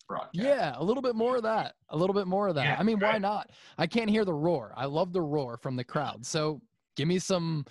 broadcast. 0.07 0.35
Yeah, 0.35 0.73
a 0.75 0.83
little 0.83 1.01
bit 1.01 1.15
more 1.15 1.37
of 1.37 1.43
that. 1.43 1.75
A 1.89 1.97
little 1.97 2.13
bit 2.13 2.27
more 2.27 2.47
of 2.47 2.55
that. 2.55 2.65
Yeah, 2.65 2.75
I 2.79 2.83
mean, 2.83 2.99
right. 2.99 3.13
why 3.13 3.19
not? 3.19 3.51
I 3.77 3.87
can't 3.87 4.09
hear 4.09 4.25
the 4.25 4.33
roar. 4.33 4.73
I 4.75 4.85
love 4.85 5.13
the 5.13 5.21
roar 5.21 5.57
from 5.57 5.75
the 5.75 5.83
crowd. 5.83 6.25
So 6.25 6.61
give 6.95 7.07
me 7.07 7.19
some 7.19 7.65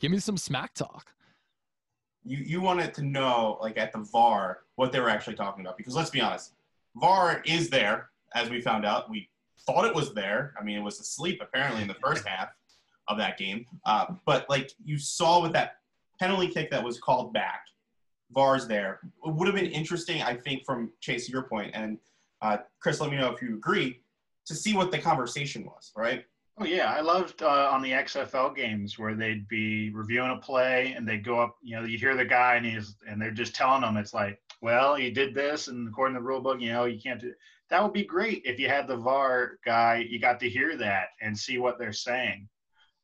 give 0.00 0.10
me 0.10 0.18
some 0.18 0.36
smack 0.36 0.74
talk. 0.74 1.12
You 2.24 2.38
you 2.38 2.60
wanted 2.60 2.94
to 2.94 3.02
know 3.02 3.58
like 3.60 3.78
at 3.78 3.92
the 3.92 4.06
VAR 4.12 4.60
what 4.76 4.92
they 4.92 5.00
were 5.00 5.08
actually 5.08 5.36
talking 5.36 5.64
about 5.64 5.76
because 5.76 5.94
let's 5.94 6.10
be 6.10 6.20
honest, 6.20 6.52
VAR 6.96 7.42
is 7.44 7.68
there 7.70 8.10
as 8.34 8.50
we 8.50 8.60
found 8.60 8.84
out. 8.84 9.10
We 9.10 9.28
thought 9.66 9.84
it 9.84 9.94
was 9.94 10.14
there. 10.14 10.54
I 10.58 10.64
mean, 10.64 10.78
it 10.78 10.82
was 10.82 11.00
asleep 11.00 11.40
apparently 11.42 11.82
in 11.82 11.88
the 11.88 11.94
first 11.94 12.26
half 12.26 12.48
of 13.08 13.18
that 13.18 13.38
game. 13.38 13.66
Uh, 13.84 14.06
but 14.24 14.48
like 14.48 14.72
you 14.84 14.98
saw 14.98 15.42
with 15.42 15.52
that 15.52 15.76
penalty 16.18 16.48
kick 16.48 16.70
that 16.70 16.82
was 16.82 16.98
called 16.98 17.32
back, 17.32 17.62
VAR's 18.30 18.66
there. 18.66 19.00
It 19.24 19.34
would 19.34 19.46
have 19.46 19.54
been 19.54 19.66
interesting, 19.66 20.22
I 20.22 20.34
think, 20.34 20.64
from 20.64 20.92
Chase 21.00 21.28
your 21.28 21.42
point, 21.42 21.70
and 21.74 21.98
uh, 22.42 22.58
Chris, 22.80 23.00
let 23.00 23.10
me 23.10 23.16
know 23.16 23.30
if 23.30 23.40
you 23.40 23.54
agree, 23.56 24.00
to 24.46 24.54
see 24.54 24.74
what 24.74 24.90
the 24.90 24.98
conversation 24.98 25.64
was, 25.64 25.92
right? 25.96 26.24
Oh 26.58 26.64
yeah, 26.64 26.90
I 26.90 27.00
loved 27.00 27.42
uh, 27.42 27.70
on 27.70 27.82
the 27.82 27.90
XFL 27.90 28.56
games 28.56 28.98
where 28.98 29.14
they'd 29.14 29.46
be 29.46 29.90
reviewing 29.90 30.30
a 30.30 30.36
play 30.38 30.94
and 30.96 31.06
they'd 31.06 31.24
go 31.24 31.38
up. 31.38 31.56
You 31.62 31.76
know, 31.76 31.84
you 31.84 31.98
hear 31.98 32.16
the 32.16 32.24
guy 32.24 32.54
and 32.54 32.64
he's 32.64 32.96
and 33.06 33.20
they're 33.20 33.30
just 33.30 33.54
telling 33.54 33.82
them 33.82 33.98
it's 33.98 34.14
like, 34.14 34.40
well, 34.62 34.94
he 34.94 35.10
did 35.10 35.34
this, 35.34 35.68
and 35.68 35.86
according 35.86 36.14
to 36.14 36.20
the 36.20 36.26
rule 36.26 36.40
book, 36.40 36.60
you 36.60 36.72
know, 36.72 36.86
you 36.86 36.98
can't 36.98 37.20
do 37.20 37.34
that 37.70 37.82
would 37.82 37.92
be 37.92 38.04
great 38.04 38.42
if 38.44 38.58
you 38.58 38.68
had 38.68 38.86
the 38.86 38.96
VAR 38.96 39.58
guy. 39.64 40.06
You 40.08 40.20
got 40.20 40.40
to 40.40 40.48
hear 40.48 40.76
that 40.76 41.08
and 41.20 41.36
see 41.36 41.58
what 41.58 41.78
they're 41.78 41.92
saying. 41.92 42.48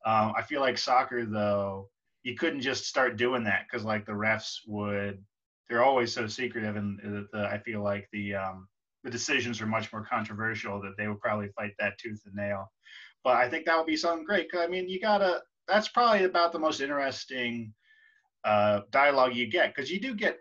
Um, 0.05 0.33
I 0.37 0.43
feel 0.43 0.61
like 0.61 0.79
soccer 0.79 1.25
though, 1.25 1.89
you 2.23 2.37
couldn't 2.37 2.61
just 2.61 2.87
start 2.87 3.17
doing 3.17 3.45
that 3.45 3.67
because 3.69 3.85
like 3.85 4.07
the 4.07 4.13
refs 4.13 4.59
would. 4.67 5.23
They're 5.69 5.85
always 5.85 6.13
so 6.13 6.27
secretive, 6.27 6.77
and 6.77 6.99
the, 6.99 7.27
the, 7.33 7.47
I 7.47 7.59
feel 7.59 7.83
like 7.83 8.09
the 8.13 8.35
um, 8.35 8.69
the 9.05 9.11
decisions 9.11 9.61
are 9.61 9.67
much 9.67 9.93
more 9.93 10.05
controversial 10.05 10.81
that 10.83 10.97
they 10.99 11.09
would 11.09 11.21
probably 11.21 11.49
fight 11.57 11.73
that 11.79 11.99
tooth 11.99 12.21
and 12.27 12.35
nail. 12.35 12.71
But 13.25 13.37
I 13.37 13.49
think 13.49 13.67
that 13.67 13.77
would 13.77 13.87
be 13.87 13.97
something 13.97 14.25
great. 14.25 14.51
Cause 14.51 14.61
I 14.63 14.67
mean, 14.67 14.89
you 14.89 15.01
gotta. 15.01 15.43
That's 15.69 15.89
probably 15.89 16.25
about 16.25 16.53
the 16.53 16.59
most 16.59 16.81
interesting 16.81 17.73
uh, 18.45 18.81
dialogue 18.91 19.35
you 19.35 19.47
get 19.47 19.75
because 19.75 19.91
you 19.91 20.01
do 20.01 20.15
get 20.15 20.39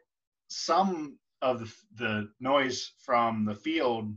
some 0.49 1.17
of 1.41 1.59
the, 1.59 1.73
the 1.97 2.29
noise 2.39 2.91
from 2.99 3.45
the 3.45 3.55
field 3.55 4.13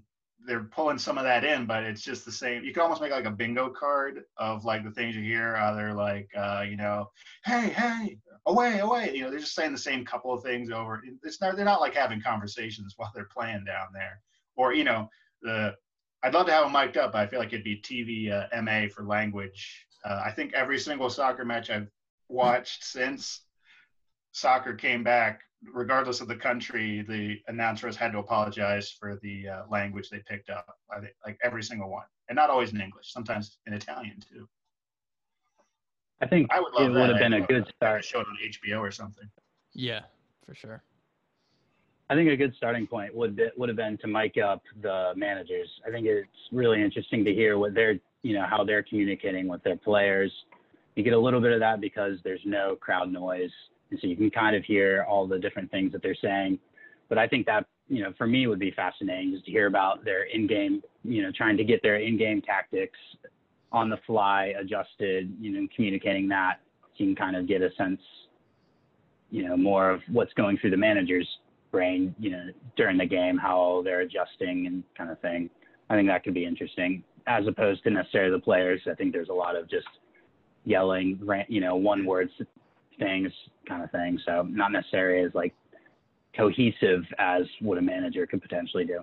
they're 0.47 0.65
pulling 0.65 0.99
some 0.99 1.19
of 1.19 1.25
that 1.25 1.45
in, 1.45 1.67
but 1.67 1.85
it's 1.85 2.03
just 2.03 2.25
the 2.25 2.33
same. 2.33 2.65
You 2.65 2.73
can 2.73 2.83
almost 2.83 3.01
make 3.01 3.11
like 3.11 3.25
a 3.25 3.31
bingo 3.31 3.71
card 3.71 4.25
of 4.37 4.65
like 4.65 4.85
the 4.85 4.91
things 4.91 5.17
you 5.17 5.23
hear. 5.23 5.57
Uh, 5.57 5.75
they're 5.75 5.95
like, 5.95 6.29
uh, 6.37 6.65
you 6.69 6.77
know, 6.77 7.11
hey, 7.45 7.69
hey, 7.69 8.19
away, 8.47 8.79
away. 8.81 9.13
You 9.15 9.23
know, 9.23 9.31
they're 9.31 9.39
just 9.39 9.55
saying 9.55 9.73
the 9.73 9.79
same 9.79 10.05
couple 10.05 10.33
of 10.33 10.43
things 10.43 10.71
over. 10.71 11.03
It's 11.23 11.41
not. 11.41 11.57
They're 11.57 11.65
not 11.65 11.81
like 11.81 11.95
having 11.95 12.21
conversations 12.21 12.95
while 12.97 13.11
they're 13.15 13.29
playing 13.35 13.65
down 13.65 13.89
there. 13.93 14.21
Or 14.57 14.75
you 14.75 14.85
know, 14.85 15.09
the. 15.43 15.75
I'd 16.23 16.33
love 16.33 16.47
to 16.47 16.53
have 16.53 16.65
them 16.65 16.73
mic'd 16.73 16.97
up. 16.97 17.13
But 17.13 17.23
I 17.23 17.27
feel 17.27 17.39
like 17.39 17.53
it'd 17.53 17.65
be 17.65 17.81
TV 17.81 18.31
uh, 18.31 18.63
MA 18.63 18.89
for 18.95 19.05
language. 19.05 19.87
Uh, 20.05 20.23
I 20.25 20.31
think 20.31 20.55
every 20.55 20.79
single 20.79 21.11
soccer 21.11 21.45
match 21.45 21.71
I've 21.71 21.89
watched 22.29 22.85
since 22.85 23.43
soccer 24.33 24.75
came 24.75 25.05
back 25.05 25.41
regardless 25.72 26.20
of 26.20 26.29
the 26.29 26.37
country, 26.37 27.03
the 27.03 27.40
announcers 27.48 27.96
had 27.96 28.12
to 28.12 28.18
apologize 28.18 28.90
for 28.90 29.18
the 29.22 29.48
uh, 29.48 29.62
language 29.70 30.11
they 30.11 30.20
picked 30.29 30.50
up. 30.50 30.79
Think, 30.92 31.12
like 31.24 31.38
every 31.42 31.62
single 31.62 31.90
one, 31.90 32.05
and 32.29 32.37
not 32.37 32.50
always 32.50 32.72
in 32.72 32.81
English. 32.81 33.12
Sometimes 33.12 33.59
in 33.66 33.72
Italian 33.72 34.20
too. 34.20 34.48
I 36.20 36.27
think 36.27 36.48
I 36.50 36.61
would 36.61 36.72
it 36.79 36.90
would 36.90 37.11
have 37.11 37.18
been 37.18 37.35
a 37.35 37.40
good 37.40 37.66
start. 37.77 38.05
Show 38.05 38.20
it 38.20 38.27
on 38.27 38.37
HBO 38.42 38.81
or 38.81 38.90
something. 38.90 39.29
Yeah, 39.72 40.00
for 40.46 40.55
sure. 40.55 40.83
I 42.11 42.14
think 42.14 42.31
a 42.31 42.37
good 42.37 42.55
starting 42.57 42.87
point 42.87 43.14
would 43.14 43.35
be, 43.35 43.48
would 43.57 43.68
have 43.68 43.77
been 43.77 43.96
to 43.98 44.07
mic 44.07 44.37
up 44.37 44.62
the 44.83 45.12
managers. 45.16 45.68
I 45.87 45.90
think 45.90 46.07
it's 46.07 46.29
really 46.53 46.83
interesting 46.83 47.24
to 47.24 47.33
hear 47.33 47.59
what 47.59 47.74
they're 47.74 47.98
you 48.22 48.35
know 48.35 48.46
how 48.48 48.64
they're 48.64 48.83
communicating 48.83 49.48
with 49.48 49.62
their 49.62 49.77
players. 49.77 50.33
You 50.96 51.03
get 51.03 51.12
a 51.12 51.18
little 51.18 51.40
bit 51.40 51.53
of 51.53 51.61
that 51.61 51.81
because 51.81 52.18
there's 52.22 52.42
no 52.44 52.77
crowd 52.77 53.11
noise 53.11 53.50
and 53.95 54.01
so 54.01 54.09
you 54.09 54.17
can 54.17 54.31
kind 54.31 54.57
of 54.57 54.65
hear 54.65 55.07
all 55.09 55.25
the 55.27 55.39
different 55.39 55.71
things 55.71 55.93
that 55.93 56.03
they're 56.03 56.17
saying. 56.21 56.59
But 57.09 57.17
I 57.19 57.29
think 57.29 57.47
that 57.47 57.67
you 57.89 58.03
know 58.03 58.13
for 58.19 58.27
me 58.27 58.49
would 58.49 58.59
be 58.59 58.73
fascinating 58.73 59.33
just 59.33 59.45
to 59.45 59.53
hear 59.53 59.67
about 59.67 60.05
their 60.05 60.25
in-game, 60.25 60.83
you 61.05 61.23
know, 61.23 61.31
trying 61.31 61.57
to 61.57 61.65
get 61.65 61.81
their 61.83 61.97
in-game 61.97 62.43
tactics 62.43 62.99
on 63.71 63.89
the 63.89 63.99
fly 64.07 64.53
adjusted, 64.59 65.33
you 65.41 65.51
know, 65.51 65.69
communicating 65.75 66.29
that. 66.29 66.61
So 66.97 67.05
you 67.05 67.15
can 67.15 67.17
kind 67.17 67.37
of 67.37 67.47
get 67.47 67.63
a 67.63 67.71
sense, 67.77 68.01
you 69.31 69.47
know, 69.47 69.57
more 69.57 69.91
of 69.91 70.01
what's 70.11 70.33
going 70.35 70.59
through 70.59 70.71
the 70.71 70.77
manager's 70.77 71.29
brain, 71.71 72.15
you 72.19 72.31
know, 72.31 72.47
during 72.77 72.99
the 72.99 73.07
game, 73.07 73.37
how 73.37 73.83
they're 73.85 74.01
adjusting 74.01 74.67
and 74.67 74.83
kind 74.97 75.11
of 75.11 75.21
thing. 75.21 75.51
I 75.91 75.95
think 75.95 76.09
that 76.09 76.25
could 76.25 76.35
be 76.35 76.45
interesting 76.45 77.05
as 77.27 77.47
opposed 77.47 77.85
to 77.85 77.91
necessarily 77.91 78.33
the 78.33 78.43
players. 78.43 78.81
I 78.91 78.95
think 78.95 79.13
there's 79.13 79.29
a 79.29 79.35
lot 79.35 79.57
of 79.57 79.69
just 79.69 79.87
yelling, 80.65 81.19
rant, 81.23 81.51
you 81.51 81.61
know, 81.61 81.77
one 81.77 82.05
words 82.05 82.31
things 82.99 83.33
kind 83.69 83.83
of 83.83 83.91
thing. 83.91 84.19
So 84.25 84.47
not 84.49 84.73
necessarily 84.73 85.25
as 85.25 85.35
like 85.35 85.55
cohesive 86.37 87.05
as 87.19 87.43
what 87.61 87.79
a 87.79 87.83
manager 87.83 88.27
could 88.27 88.43
potentially 88.43 88.85
do. 88.85 89.01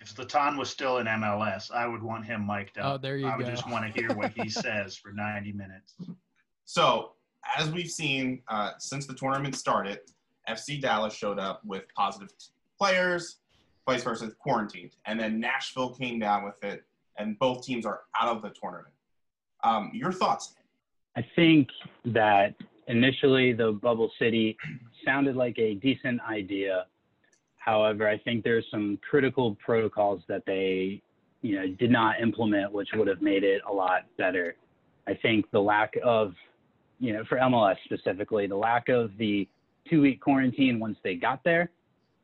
If 0.00 0.14
Zlatan 0.14 0.56
was 0.56 0.70
still 0.70 0.98
in 0.98 1.06
MLS, 1.06 1.70
I 1.70 1.86
would 1.86 2.02
want 2.02 2.24
him 2.24 2.46
mic'd 2.46 2.78
up. 2.78 2.94
Oh, 2.94 2.98
there 2.98 3.16
you 3.16 3.26
I 3.26 3.36
would 3.36 3.46
just 3.46 3.68
want 3.68 3.84
to 3.84 4.00
hear 4.00 4.14
what 4.14 4.32
he 4.32 4.48
says 4.48 4.96
for 4.96 5.12
90 5.12 5.52
minutes. 5.52 5.94
So, 6.64 7.12
as 7.56 7.70
we've 7.70 7.90
seen 7.90 8.42
uh, 8.48 8.72
since 8.78 9.06
the 9.06 9.14
tournament 9.14 9.54
started, 9.54 10.00
FC 10.48 10.80
Dallas 10.80 11.14
showed 11.14 11.38
up 11.38 11.62
with 11.64 11.84
positive 11.94 12.30
players, 12.78 13.36
vice 13.86 14.02
versa, 14.02 14.30
quarantined. 14.38 14.92
And 15.06 15.18
then 15.18 15.40
Nashville 15.40 15.94
came 15.94 16.18
down 16.18 16.44
with 16.44 16.62
it, 16.62 16.84
and 17.18 17.38
both 17.38 17.64
teams 17.64 17.84
are 17.84 18.02
out 18.18 18.34
of 18.34 18.42
the 18.42 18.50
tournament. 18.50 18.94
Um, 19.64 19.90
your 19.92 20.12
thoughts? 20.12 20.54
I 21.18 21.26
think 21.34 21.68
that 22.04 22.54
initially 22.86 23.52
the 23.52 23.72
bubble 23.72 24.12
city 24.20 24.56
sounded 25.04 25.34
like 25.34 25.58
a 25.58 25.74
decent 25.74 26.20
idea. 26.20 26.86
However, 27.56 28.08
I 28.08 28.18
think 28.18 28.44
there's 28.44 28.64
some 28.70 29.00
critical 29.10 29.56
protocols 29.56 30.22
that 30.28 30.44
they, 30.46 31.02
you 31.42 31.56
know, 31.56 31.66
did 31.66 31.90
not 31.90 32.20
implement, 32.20 32.70
which 32.70 32.90
would 32.94 33.08
have 33.08 33.20
made 33.20 33.42
it 33.42 33.62
a 33.68 33.72
lot 33.72 34.02
better. 34.16 34.54
I 35.08 35.14
think 35.14 35.50
the 35.50 35.58
lack 35.58 35.94
of, 36.04 36.34
you 37.00 37.12
know, 37.12 37.24
for 37.28 37.38
MLS 37.38 37.74
specifically, 37.84 38.46
the 38.46 38.56
lack 38.56 38.88
of 38.88 39.10
the 39.18 39.48
two-week 39.90 40.20
quarantine 40.20 40.78
once 40.78 40.98
they 41.02 41.16
got 41.16 41.42
there 41.42 41.68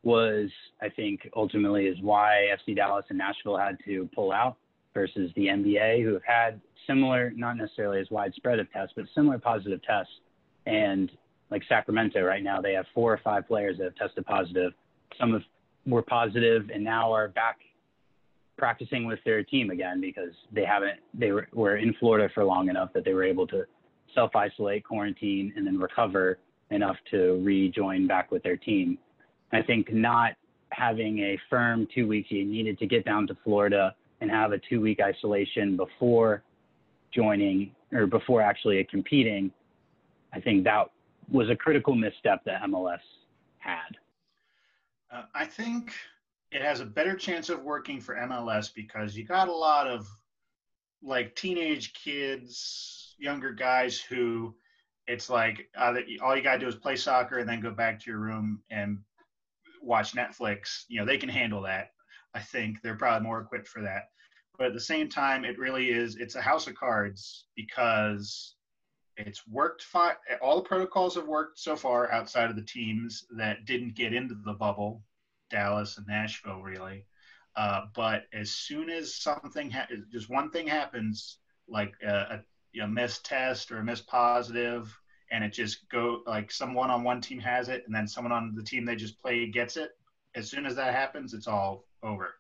was, 0.05 0.51
I 0.81 0.89
think, 0.89 1.29
ultimately 1.35 1.87
is 1.87 2.01
why 2.01 2.47
FC 2.55 2.77
Dallas 2.77 3.07
and 3.09 3.19
Nashville 3.19 3.57
had 3.57 3.77
to 3.87 4.09
pull 4.15 4.31
out 4.31 4.57
versus 4.95 5.31
the 5.37 5.47
NBA, 5.47 6.03
who 6.03 6.15
have 6.15 6.25
had 6.25 6.61
similar, 6.87 7.33
not 7.35 7.57
necessarily 7.57 8.01
as 8.01 8.07
widespread 8.11 8.59
of 8.59 8.71
tests, 8.73 8.95
but 8.97 9.05
similar 9.15 9.39
positive 9.39 9.83
tests. 9.83 10.13
And 10.67 11.11
like 11.51 11.63
Sacramento 11.69 12.23
right 12.23 12.43
now, 12.43 12.61
they 12.61 12.73
have 12.73 12.87
four 12.95 13.13
or 13.13 13.21
five 13.23 13.47
players 13.47 13.79
that 13.79 13.85
have 13.85 13.97
tested 13.97 14.25
positive. 14.25 14.73
Some 15.19 15.35
of 15.35 15.43
were 15.87 16.03
positive 16.03 16.71
and 16.73 16.83
now 16.83 17.13
are 17.13 17.29
back 17.29 17.59
practicing 18.57 19.05
with 19.05 19.19
their 19.25 19.43
team 19.43 19.71
again 19.71 20.01
because 20.01 20.31
they 20.53 20.65
haven't 20.65 20.99
they 21.13 21.33
were, 21.33 21.49
were 21.53 21.77
in 21.77 21.95
Florida 21.99 22.33
for 22.33 22.45
long 22.45 22.69
enough 22.69 22.93
that 22.95 23.05
they 23.05 23.13
were 23.13 23.25
able 23.25 23.47
to 23.49 23.65
self 24.15 24.35
isolate, 24.35 24.85
quarantine, 24.85 25.53
and 25.57 25.67
then 25.67 25.79
recover 25.79 26.39
enough 26.71 26.97
to 27.11 27.43
rejoin 27.45 28.07
back 28.07 28.31
with 28.31 28.43
their 28.43 28.57
team. 28.57 28.97
I 29.53 29.63
think 29.63 29.93
not 29.93 30.33
having 30.71 31.19
a 31.21 31.39
firm 31.51 31.87
two 31.95 32.07
weeks, 32.07 32.31
you 32.31 32.45
needed 32.45 32.79
to 32.79 32.87
get 32.87 33.05
down 33.05 33.27
to 33.27 33.37
Florida 33.45 33.95
and 34.25 34.31
have 34.31 34.53
a 34.53 34.59
two 34.59 34.81
week 34.81 35.01
isolation 35.03 35.77
before 35.77 36.43
joining 37.13 37.71
or 37.93 38.07
before 38.07 38.41
actually 38.41 38.83
competing. 38.91 39.53
I 40.33 40.41
think 40.41 40.65
that 40.65 40.91
was 41.31 41.51
a 41.51 41.57
critical 41.57 41.95
misstep 41.95 42.43
that 42.47 42.63
MLS 42.63 43.01
had. 43.59 43.99
Uh, 45.13 45.25
I 45.35 45.45
think 45.45 45.93
it 46.51 46.63
has 46.63 46.81
a 46.81 46.87
better 46.87 47.15
chance 47.15 47.51
of 47.51 47.63
working 47.63 48.01
for 48.01 48.15
MLS 48.15 48.73
because 48.75 49.15
you 49.15 49.25
got 49.25 49.49
a 49.49 49.55
lot 49.55 49.87
of 49.87 50.09
like 51.03 51.37
teenage 51.37 51.93
kids, 51.93 53.15
younger 53.19 53.53
guys 53.53 54.01
who 54.01 54.55
it's 55.07 55.29
like 55.29 55.69
uh, 55.77 55.93
all 56.23 56.35
you 56.35 56.43
got 56.43 56.55
to 56.55 56.61
do 56.61 56.67
is 56.69 56.77
play 56.77 56.97
soccer 56.97 57.41
and 57.41 57.49
then 57.49 57.61
go 57.61 57.71
back 57.71 58.01
to 58.01 58.11
your 58.11 58.21
room 58.21 58.63
and 58.71 59.01
watch 59.83 60.15
Netflix. 60.15 60.85
You 60.89 61.01
know, 61.01 61.05
they 61.05 61.19
can 61.19 61.29
handle 61.29 61.61
that. 61.63 61.91
I 62.33 62.41
think 62.41 62.81
they're 62.81 62.97
probably 62.97 63.27
more 63.27 63.43
equipped 63.43 63.69
for 63.69 63.83
that. 63.83 64.09
But 64.57 64.69
at 64.69 64.75
the 64.75 64.81
same 64.81 65.09
time, 65.09 65.45
it 65.45 65.59
really 65.59 65.91
is, 65.91 66.17
it's 66.17 66.37
a 66.37 66.41
house 66.41 66.67
of 66.67 66.77
cards 66.77 67.47
because 67.57 68.55
it's 69.17 69.47
worked 69.47 69.83
fine. 69.83 70.15
All 70.41 70.57
the 70.57 70.69
protocols 70.69 71.17
have 71.17 71.27
worked 71.27 71.59
so 71.59 71.77
far 71.77 72.11
outside 72.13 72.51
of 72.51 72.57
the 72.57 72.63
teams 72.63 73.27
that 73.37 73.65
didn't 73.65 73.95
get 73.97 74.13
into 74.13 74.35
the 74.35 74.53
bubble, 74.53 75.03
Dallas 75.51 75.99
and 75.99 76.07
Nashville, 76.07 76.63
really. 76.63 77.05
Uh, 77.57 77.83
but 77.95 78.25
as 78.33 78.51
soon 78.51 78.91
as 78.91 79.15
something, 79.15 79.71
ha- 79.71 79.87
just 80.11 80.29
one 80.29 80.51
thing 80.51 80.67
happens, 80.67 81.39
like 81.69 81.95
a, 82.05 82.41
a, 82.77 82.81
a 82.81 82.89
missed 82.89 83.25
test 83.25 83.71
or 83.71 83.79
a 83.79 83.85
missed 83.85 84.07
positive, 84.07 84.97
and 85.31 85.45
it 85.45 85.53
just 85.53 85.89
go 85.89 86.23
like 86.27 86.51
someone 86.51 86.91
on 86.91 87.05
one 87.05 87.21
team 87.21 87.39
has 87.39 87.69
it, 87.69 87.83
and 87.87 87.95
then 87.95 88.07
someone 88.07 88.33
on 88.33 88.55
the 88.55 88.63
team 88.63 88.85
they 88.85 88.97
just 88.97 89.21
play 89.21 89.47
gets 89.47 89.77
it. 89.77 89.91
As 90.35 90.51
soon 90.51 90.67
as 90.67 90.75
that 90.77 90.95
happens, 90.95 91.33
it's 91.33 91.47
all 91.47 91.85
over. 92.03 92.35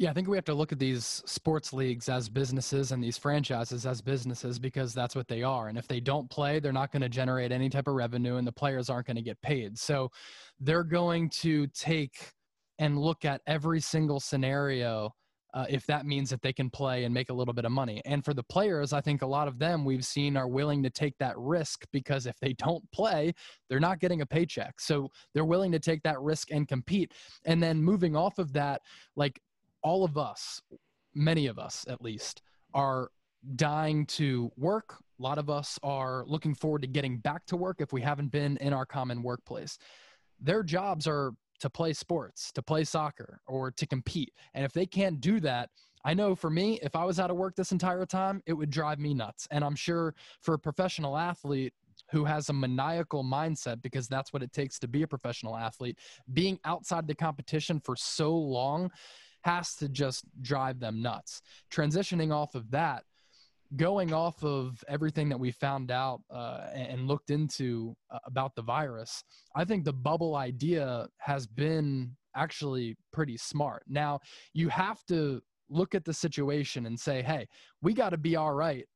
Yeah, 0.00 0.08
I 0.08 0.14
think 0.14 0.28
we 0.28 0.36
have 0.38 0.46
to 0.46 0.54
look 0.54 0.72
at 0.72 0.78
these 0.78 1.22
sports 1.26 1.74
leagues 1.74 2.08
as 2.08 2.30
businesses 2.30 2.90
and 2.90 3.04
these 3.04 3.18
franchises 3.18 3.84
as 3.84 4.00
businesses 4.00 4.58
because 4.58 4.94
that's 4.94 5.14
what 5.14 5.28
they 5.28 5.42
are. 5.42 5.68
And 5.68 5.76
if 5.76 5.86
they 5.86 6.00
don't 6.00 6.30
play, 6.30 6.58
they're 6.58 6.72
not 6.72 6.90
going 6.90 7.02
to 7.02 7.08
generate 7.10 7.52
any 7.52 7.68
type 7.68 7.86
of 7.86 7.92
revenue 7.92 8.36
and 8.36 8.46
the 8.46 8.52
players 8.52 8.88
aren't 8.88 9.08
going 9.08 9.18
to 9.18 9.22
get 9.22 9.38
paid. 9.42 9.78
So 9.78 10.08
they're 10.58 10.84
going 10.84 11.28
to 11.40 11.66
take 11.74 12.30
and 12.78 12.98
look 12.98 13.26
at 13.26 13.42
every 13.46 13.82
single 13.82 14.20
scenario 14.20 15.10
uh, 15.52 15.66
if 15.68 15.84
that 15.86 16.06
means 16.06 16.30
that 16.30 16.40
they 16.40 16.52
can 16.52 16.70
play 16.70 17.04
and 17.04 17.12
make 17.12 17.28
a 17.28 17.34
little 17.34 17.52
bit 17.52 17.66
of 17.66 17.72
money. 17.72 18.00
And 18.06 18.24
for 18.24 18.32
the 18.32 18.42
players, 18.44 18.94
I 18.94 19.02
think 19.02 19.20
a 19.20 19.26
lot 19.26 19.48
of 19.48 19.58
them 19.58 19.84
we've 19.84 20.06
seen 20.06 20.36
are 20.36 20.48
willing 20.48 20.82
to 20.84 20.90
take 20.90 21.18
that 21.18 21.36
risk 21.36 21.84
because 21.92 22.24
if 22.24 22.38
they 22.40 22.54
don't 22.54 22.84
play, 22.92 23.34
they're 23.68 23.80
not 23.80 24.00
getting 24.00 24.22
a 24.22 24.26
paycheck. 24.26 24.80
So 24.80 25.08
they're 25.34 25.44
willing 25.44 25.72
to 25.72 25.78
take 25.78 26.02
that 26.04 26.20
risk 26.20 26.52
and 26.52 26.66
compete. 26.66 27.12
And 27.44 27.62
then 27.62 27.82
moving 27.82 28.16
off 28.16 28.38
of 28.38 28.52
that, 28.54 28.80
like 29.16 29.40
all 29.82 30.04
of 30.04 30.16
us, 30.16 30.60
many 31.14 31.46
of 31.46 31.58
us 31.58 31.84
at 31.88 32.02
least, 32.02 32.42
are 32.74 33.10
dying 33.56 34.06
to 34.06 34.50
work. 34.56 34.96
A 35.18 35.22
lot 35.22 35.38
of 35.38 35.50
us 35.50 35.78
are 35.82 36.24
looking 36.26 36.54
forward 36.54 36.82
to 36.82 36.88
getting 36.88 37.18
back 37.18 37.46
to 37.46 37.56
work 37.56 37.80
if 37.80 37.92
we 37.92 38.00
haven't 38.00 38.28
been 38.28 38.56
in 38.58 38.72
our 38.72 38.86
common 38.86 39.22
workplace. 39.22 39.78
Their 40.40 40.62
jobs 40.62 41.06
are 41.06 41.32
to 41.60 41.70
play 41.70 41.92
sports, 41.92 42.52
to 42.52 42.62
play 42.62 42.84
soccer, 42.84 43.40
or 43.46 43.70
to 43.70 43.86
compete. 43.86 44.32
And 44.54 44.64
if 44.64 44.72
they 44.72 44.86
can't 44.86 45.20
do 45.20 45.40
that, 45.40 45.70
I 46.04 46.14
know 46.14 46.34
for 46.34 46.48
me, 46.48 46.78
if 46.82 46.96
I 46.96 47.04
was 47.04 47.20
out 47.20 47.30
of 47.30 47.36
work 47.36 47.54
this 47.54 47.72
entire 47.72 48.06
time, 48.06 48.42
it 48.46 48.54
would 48.54 48.70
drive 48.70 48.98
me 48.98 49.12
nuts. 49.12 49.46
And 49.50 49.62
I'm 49.62 49.76
sure 49.76 50.14
for 50.40 50.54
a 50.54 50.58
professional 50.58 51.18
athlete, 51.18 51.74
who 52.10 52.24
has 52.24 52.48
a 52.48 52.52
maniacal 52.52 53.24
mindset 53.24 53.82
because 53.82 54.08
that's 54.08 54.32
what 54.32 54.42
it 54.42 54.52
takes 54.52 54.78
to 54.78 54.88
be 54.88 55.02
a 55.02 55.06
professional 55.06 55.56
athlete 55.56 55.98
being 56.32 56.58
outside 56.64 57.06
the 57.06 57.14
competition 57.14 57.80
for 57.80 57.96
so 57.96 58.34
long 58.34 58.90
has 59.42 59.74
to 59.76 59.88
just 59.88 60.24
drive 60.42 60.80
them 60.80 61.02
nuts. 61.02 61.42
Transitioning 61.72 62.32
off 62.32 62.54
of 62.54 62.70
that, 62.70 63.04
going 63.76 64.12
off 64.12 64.42
of 64.42 64.82
everything 64.88 65.28
that 65.28 65.38
we 65.38 65.50
found 65.50 65.90
out 65.90 66.20
uh, 66.30 66.66
and 66.74 67.06
looked 67.06 67.30
into 67.30 67.94
uh, 68.10 68.18
about 68.24 68.54
the 68.54 68.62
virus, 68.62 69.22
I 69.54 69.64
think 69.64 69.84
the 69.84 69.92
bubble 69.92 70.36
idea 70.36 71.08
has 71.18 71.46
been 71.46 72.16
actually 72.34 72.96
pretty 73.12 73.36
smart. 73.36 73.84
Now, 73.88 74.20
you 74.54 74.68
have 74.68 75.04
to 75.06 75.40
look 75.68 75.94
at 75.94 76.04
the 76.04 76.14
situation 76.14 76.86
and 76.86 76.98
say, 76.98 77.22
hey, 77.22 77.46
we 77.80 77.92
got 77.94 78.10
to 78.10 78.18
be 78.18 78.36
all 78.36 78.52
right 78.52 78.86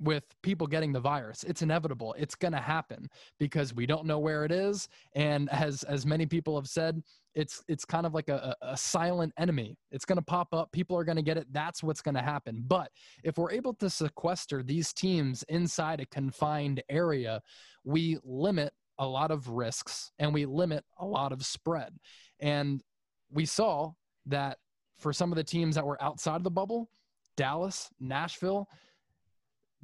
with 0.00 0.24
people 0.42 0.66
getting 0.66 0.92
the 0.92 1.00
virus 1.00 1.42
it's 1.44 1.62
inevitable 1.62 2.14
it's 2.16 2.36
going 2.36 2.52
to 2.52 2.60
happen 2.60 3.08
because 3.40 3.74
we 3.74 3.84
don't 3.84 4.06
know 4.06 4.18
where 4.18 4.44
it 4.44 4.52
is 4.52 4.88
and 5.14 5.50
as 5.50 5.82
as 5.84 6.06
many 6.06 6.24
people 6.24 6.54
have 6.54 6.68
said 6.68 7.02
it's 7.38 7.62
it's 7.68 7.84
kind 7.84 8.04
of 8.04 8.14
like 8.14 8.28
a, 8.28 8.54
a 8.62 8.76
silent 8.76 9.32
enemy. 9.38 9.76
It's 9.92 10.04
going 10.04 10.18
to 10.18 10.24
pop 10.24 10.52
up. 10.52 10.72
People 10.72 10.96
are 10.96 11.04
going 11.04 11.16
to 11.16 11.22
get 11.22 11.36
it. 11.36 11.46
That's 11.52 11.84
what's 11.84 12.02
going 12.02 12.16
to 12.16 12.22
happen. 12.22 12.64
But 12.66 12.90
if 13.22 13.38
we're 13.38 13.52
able 13.52 13.74
to 13.74 13.88
sequester 13.88 14.62
these 14.64 14.92
teams 14.92 15.44
inside 15.48 16.00
a 16.00 16.06
confined 16.06 16.82
area 16.88 17.40
we 17.84 18.18
limit 18.24 18.72
a 18.98 19.06
lot 19.06 19.30
of 19.30 19.48
risks 19.48 20.10
and 20.18 20.34
we 20.34 20.44
limit 20.44 20.84
a 20.98 21.06
lot 21.06 21.32
of 21.32 21.44
spread. 21.44 21.94
And 22.40 22.82
we 23.30 23.46
saw 23.46 23.92
that 24.26 24.58
for 24.98 25.12
some 25.12 25.30
of 25.30 25.36
the 25.36 25.44
teams 25.44 25.76
that 25.76 25.86
were 25.86 26.02
outside 26.02 26.36
of 26.36 26.44
the 26.44 26.50
bubble 26.50 26.90
dallas 27.36 27.88
nashville 28.00 28.66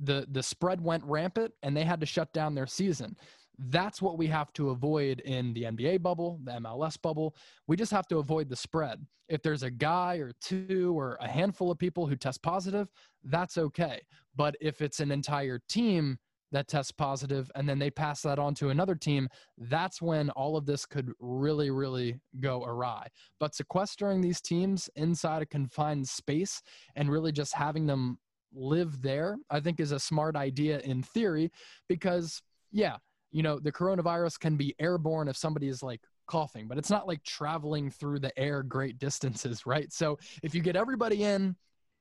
the 0.01 0.27
the 0.33 0.43
spread 0.43 0.81
went 0.81 1.05
rampant 1.05 1.53
and 1.63 1.77
they 1.77 1.85
had 1.85 2.01
to 2.01 2.07
shut 2.07 2.33
down 2.33 2.55
their 2.55 2.67
season. 2.67 3.17
That's 3.59 4.03
what 4.03 4.19
we 4.19 4.27
have 4.29 4.53
to 4.55 4.71
avoid 4.71 5.21
in 5.21 5.55
the 5.55 5.65
NBA 5.65 6.03
bubble, 6.03 6.41
the 6.45 6.53
MLS 6.53 7.01
bubble. 7.01 7.37
We 7.67 7.77
just 7.77 7.93
have 7.93 8.09
to 8.09 8.19
avoid 8.19 8.49
the 8.49 8.57
spread. 8.57 9.07
If 9.29 9.43
there's 9.43 9.63
a 9.63 9.71
guy 9.71 10.17
or 10.17 10.33
two 10.41 10.95
or 10.99 11.17
a 11.21 11.29
handful 11.29 11.71
of 11.71 11.79
people 11.79 12.07
who 12.07 12.17
test 12.17 12.43
positive, 12.43 12.89
that's 13.23 13.57
okay. 13.57 14.01
But 14.35 14.57
if 14.61 14.81
it's 14.83 15.01
an 15.01 15.11
entire 15.11 15.61
team 15.69 16.19
that 16.53 16.69
tests 16.69 16.93
positive 16.93 17.51
and 17.55 17.69
then 17.69 17.79
they 17.79 17.91
pass 17.91 18.23
that 18.23 18.39
on 18.39 18.55
to 18.55 18.71
another 18.71 18.95
team, 18.95 19.29
that's 19.59 20.01
when 20.01 20.31
all 20.31 20.57
of 20.57 20.67
this 20.67 20.87
could 20.87 21.13
really, 21.19 21.71
really 21.71 22.21
go 22.41 22.65
awry. 22.65 23.09
But 23.41 23.55
sequestering 23.55 24.21
these 24.21 24.41
teams 24.41 24.89
inside 24.97 25.43
a 25.43 25.47
confined 25.47 26.09
space 26.09 26.63
and 26.97 27.11
really 27.11 27.33
just 27.33 27.55
having 27.55 27.87
them 27.87 28.19
live 28.53 29.03
there, 29.03 29.37
I 29.51 29.61
think 29.61 29.81
is 29.81 29.93
a 29.93 29.99
smart 29.99 30.37
idea 30.37 30.79
in 30.81 31.03
theory 31.03 31.51
because, 31.89 32.41
yeah, 32.71 32.99
you 33.35 33.43
know, 33.43 33.59
the 33.59 33.73
coronavirus 33.73 34.39
can 34.39 34.57
be 34.57 34.77
airborne 34.79 35.27
if 35.27 35.37
somebody 35.37 35.67
is 35.67 35.83
like 35.83 36.01
coughing, 36.29 36.69
but 36.69 36.79
it's 36.79 36.89
not 36.89 37.09
like 37.09 37.21
traveling 37.25 37.91
through 37.91 38.21
the 38.21 38.37
air 38.39 38.63
great 38.63 38.99
distances, 39.01 39.67
right? 39.67 39.93
So 39.93 40.19
if 40.45 40.55
you 40.55 40.63
get 40.63 40.77
everybody 40.77 41.25
in 41.25 41.57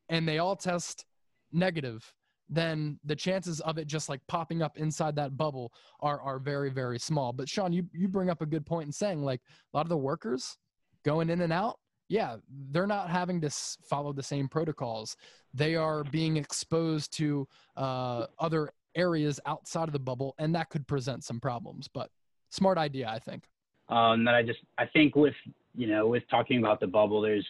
and 0.09 0.27
they 0.27 0.37
all 0.37 0.55
test 0.55 1.05
negative, 1.51 2.13
then 2.49 2.99
the 3.03 3.15
chances 3.15 3.61
of 3.61 3.79
it 3.79 3.87
just 3.87 4.09
like 4.09 4.21
popping 4.27 4.61
up 4.61 4.77
inside 4.77 5.15
that 5.15 5.35
bubble 5.35 5.73
are 6.01 6.21
are 6.21 6.37
very 6.37 6.69
very 6.69 6.99
small. 6.99 7.33
But 7.33 7.49
Sean, 7.49 7.73
you 7.73 7.83
you 7.93 8.07
bring 8.07 8.29
up 8.29 8.41
a 8.41 8.45
good 8.45 8.65
point 8.65 8.85
in 8.85 8.91
saying 8.91 9.23
like 9.23 9.41
a 9.73 9.77
lot 9.77 9.85
of 9.85 9.89
the 9.89 9.97
workers 9.97 10.57
going 11.03 11.31
in 11.31 11.41
and 11.41 11.51
out, 11.51 11.79
yeah, 12.09 12.35
they're 12.69 12.85
not 12.85 13.09
having 13.09 13.41
to 13.41 13.49
follow 13.49 14.13
the 14.13 14.21
same 14.21 14.47
protocols. 14.47 15.15
They 15.51 15.75
are 15.75 16.03
being 16.03 16.37
exposed 16.37 17.11
to 17.13 17.47
uh, 17.75 18.27
other 18.37 18.69
areas 18.95 19.39
outside 19.45 19.87
of 19.89 19.93
the 19.93 19.99
bubble, 19.99 20.35
and 20.37 20.53
that 20.55 20.69
could 20.69 20.87
present 20.87 21.23
some 21.23 21.39
problems. 21.39 21.87
But 21.87 22.09
smart 22.49 22.77
idea, 22.77 23.09
I 23.09 23.19
think. 23.19 23.43
Um, 23.89 24.23
that 24.25 24.35
I 24.35 24.43
just 24.43 24.59
I 24.77 24.85
think 24.85 25.15
with 25.15 25.35
you 25.75 25.87
know 25.87 26.07
with 26.07 26.23
talking 26.29 26.59
about 26.59 26.79
the 26.79 26.87
bubble, 26.87 27.21
there's 27.21 27.45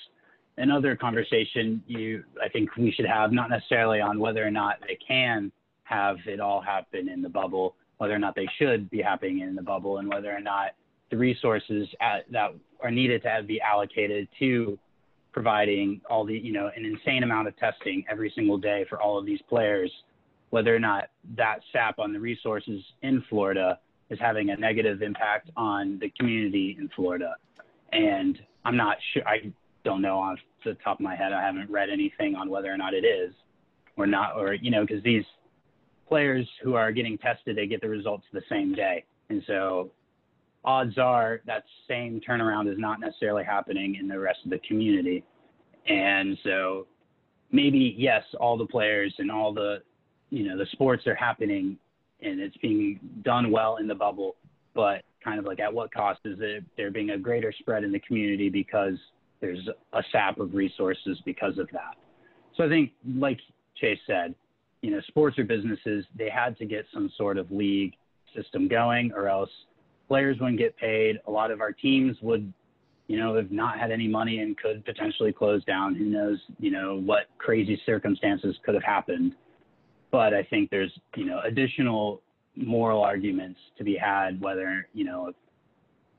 another 0.57 0.95
conversation 0.95 1.83
you 1.87 2.23
I 2.43 2.49
think 2.49 2.75
we 2.75 2.91
should 2.91 3.05
have, 3.05 3.31
not 3.31 3.49
necessarily 3.49 4.01
on 4.01 4.19
whether 4.19 4.45
or 4.45 4.51
not 4.51 4.77
they 4.87 4.97
can 5.05 5.51
have 5.83 6.17
it 6.25 6.39
all 6.39 6.61
happen 6.61 7.09
in 7.09 7.21
the 7.21 7.29
bubble, 7.29 7.75
whether 7.97 8.13
or 8.13 8.19
not 8.19 8.35
they 8.35 8.47
should 8.57 8.89
be 8.89 9.01
happening 9.01 9.39
in 9.39 9.55
the 9.55 9.61
bubble, 9.61 9.97
and 9.99 10.07
whether 10.07 10.31
or 10.35 10.41
not 10.41 10.71
the 11.11 11.17
resources 11.17 11.87
at, 12.01 12.29
that 12.31 12.51
are 12.81 12.91
needed 12.91 13.21
to 13.23 13.43
be 13.45 13.61
allocated 13.61 14.27
to 14.39 14.77
providing 15.31 16.01
all 16.09 16.25
the 16.25 16.37
you 16.37 16.53
know 16.53 16.69
an 16.75 16.85
insane 16.85 17.23
amount 17.23 17.47
of 17.47 17.57
testing 17.57 18.03
every 18.09 18.31
single 18.35 18.57
day 18.57 18.85
for 18.89 19.01
all 19.01 19.17
of 19.17 19.25
these 19.25 19.41
players 19.49 19.91
whether 20.53 20.75
or 20.75 20.79
not 20.79 21.05
that 21.35 21.61
sap 21.71 21.97
on 21.97 22.13
the 22.13 22.19
resources 22.19 22.79
in 23.01 23.23
Florida 23.27 23.79
is 24.11 24.19
having 24.19 24.51
a 24.51 24.55
negative 24.55 25.01
impact 25.01 25.49
on 25.57 25.97
the 25.99 26.11
community 26.11 26.77
in 26.79 26.87
Florida. 26.95 27.33
And 27.91 28.37
I'm 28.63 28.77
not 28.77 28.97
sure, 29.11 29.27
I 29.27 29.51
don't 29.83 30.03
know 30.03 30.19
off 30.19 30.37
the 30.63 30.75
top 30.83 30.99
of 30.99 31.03
my 31.03 31.15
head. 31.15 31.33
I 31.33 31.41
haven't 31.41 31.71
read 31.71 31.89
anything 31.89 32.35
on 32.35 32.51
whether 32.51 32.71
or 32.71 32.77
not 32.77 32.93
it 32.93 33.03
is 33.03 33.33
or 33.97 34.05
not, 34.05 34.37
or, 34.37 34.53
you 34.53 34.69
know, 34.69 34.85
because 34.85 35.01
these 35.01 35.23
players 36.07 36.47
who 36.61 36.75
are 36.75 36.91
getting 36.91 37.17
tested, 37.17 37.57
they 37.57 37.65
get 37.65 37.81
the 37.81 37.89
results 37.89 38.25
the 38.31 38.43
same 38.47 38.75
day. 38.75 39.05
And 39.29 39.41
so 39.47 39.89
odds 40.63 40.99
are 40.99 41.41
that 41.47 41.63
same 41.87 42.21
turnaround 42.21 42.71
is 42.71 42.77
not 42.77 42.99
necessarily 42.99 43.43
happening 43.43 43.95
in 43.95 44.07
the 44.07 44.19
rest 44.19 44.41
of 44.45 44.51
the 44.51 44.59
community. 44.59 45.23
And 45.87 46.37
so 46.43 46.85
maybe, 47.51 47.95
yes, 47.97 48.21
all 48.39 48.55
the 48.55 48.67
players 48.67 49.15
and 49.17 49.31
all 49.31 49.51
the 49.51 49.81
you 50.33 50.47
know 50.47 50.57
the 50.57 50.65
sports 50.71 51.05
are 51.05 51.13
happening 51.13 51.77
and 52.21 52.39
it's 52.39 52.57
being 52.57 52.99
done 53.23 53.51
well 53.51 53.77
in 53.77 53.87
the 53.87 53.93
bubble, 53.93 54.35
but 54.73 55.03
kind 55.23 55.37
of 55.39 55.45
like 55.45 55.59
at 55.59 55.71
what 55.71 55.93
cost 55.93 56.21
is 56.25 56.37
it 56.41 56.63
there 56.75 56.89
being 56.89 57.11
a 57.11 57.17
greater 57.17 57.53
spread 57.59 57.83
in 57.83 57.91
the 57.91 57.99
community 57.99 58.49
because 58.49 58.95
there's 59.41 59.67
a 59.93 60.01
sap 60.11 60.39
of 60.39 60.55
resources 60.55 61.19
because 61.25 61.57
of 61.59 61.67
that. 61.71 61.95
So 62.57 62.63
I 62.63 62.69
think, 62.69 62.91
like 63.15 63.39
Chase 63.79 63.99
said, 64.07 64.33
you 64.81 64.89
know, 64.89 65.01
sports 65.07 65.37
or 65.37 65.43
businesses, 65.43 66.05
they 66.17 66.29
had 66.29 66.57
to 66.57 66.65
get 66.65 66.85
some 66.93 67.11
sort 67.15 67.37
of 67.37 67.51
league 67.51 67.93
system 68.35 68.67
going, 68.67 69.11
or 69.11 69.27
else 69.27 69.49
players 70.07 70.37
wouldn't 70.39 70.57
get 70.57 70.75
paid. 70.77 71.19
A 71.27 71.31
lot 71.31 71.51
of 71.51 71.61
our 71.61 71.71
teams 71.71 72.17
would, 72.21 72.51
you 73.07 73.17
know, 73.17 73.35
have 73.35 73.51
not 73.51 73.77
had 73.77 73.91
any 73.91 74.07
money 74.07 74.39
and 74.39 74.57
could 74.57 74.83
potentially 74.83 75.31
close 75.31 75.63
down. 75.65 75.93
Who 75.93 76.05
knows, 76.05 76.39
you 76.59 76.71
know, 76.71 77.01
what 77.05 77.25
crazy 77.37 77.79
circumstances 77.85 78.55
could 78.65 78.73
have 78.73 78.83
happened 78.83 79.35
but 80.13 80.31
I 80.31 80.43
think 80.43 80.69
there's 80.69 80.91
you 81.17 81.25
know 81.25 81.41
additional 81.43 82.21
moral 82.55 83.01
arguments 83.01 83.59
to 83.79 83.83
be 83.83 83.97
had 83.97 84.39
whether 84.39 84.87
you 84.93 85.03
know 85.03 85.33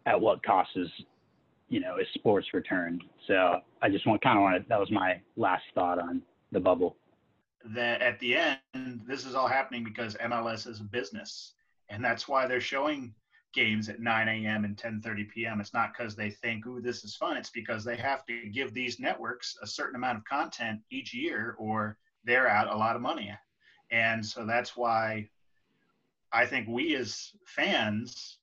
at 0.04 0.20
what 0.20 0.44
cost 0.44 0.70
is 0.74 0.88
you 1.68 1.80
know 1.80 1.96
is 1.96 2.08
sports 2.14 2.48
returned. 2.52 3.04
So 3.26 3.60
I 3.80 3.88
just 3.88 4.06
want 4.06 4.20
kind 4.20 4.36
of 4.36 4.42
wanted 4.42 4.66
that 4.68 4.80
was 4.80 4.90
my 4.90 5.20
last 5.36 5.62
thought 5.74 5.98
on 5.98 6.20
the 6.50 6.60
bubble. 6.60 6.96
That 7.66 8.02
at 8.02 8.18
the 8.18 8.36
end, 8.36 9.00
this 9.06 9.24
is 9.24 9.34
all 9.36 9.46
happening 9.46 9.84
because 9.84 10.16
MLS 10.16 10.66
is 10.66 10.80
a 10.80 10.84
business, 10.84 11.54
and 11.88 12.04
that's 12.04 12.28
why 12.28 12.46
they're 12.46 12.60
showing 12.60 13.14
games 13.54 13.88
at 13.88 14.00
9 14.00 14.28
a.m. 14.28 14.64
and 14.64 14.76
10:30 14.76 15.30
p.m. 15.30 15.60
It's 15.60 15.72
not 15.72 15.92
because 15.96 16.16
they 16.16 16.30
think, 16.30 16.66
"Ooh, 16.66 16.80
this 16.80 17.04
is 17.04 17.14
fun." 17.14 17.36
It's 17.36 17.50
because 17.50 17.84
they 17.84 17.96
have 17.96 18.26
to 18.26 18.48
give 18.48 18.74
these 18.74 18.98
networks 18.98 19.56
a 19.62 19.68
certain 19.68 19.94
amount 19.94 20.18
of 20.18 20.24
content 20.24 20.80
each 20.90 21.14
year, 21.14 21.54
or 21.60 21.96
they're 22.24 22.48
out 22.48 22.74
a 22.74 22.76
lot 22.76 22.96
of 22.96 23.02
money. 23.02 23.32
And 23.90 24.24
so 24.24 24.46
that's 24.46 24.76
why 24.76 25.28
I 26.32 26.46
think 26.46 26.68
we 26.68 26.96
as 26.96 27.30
fans 27.46 28.38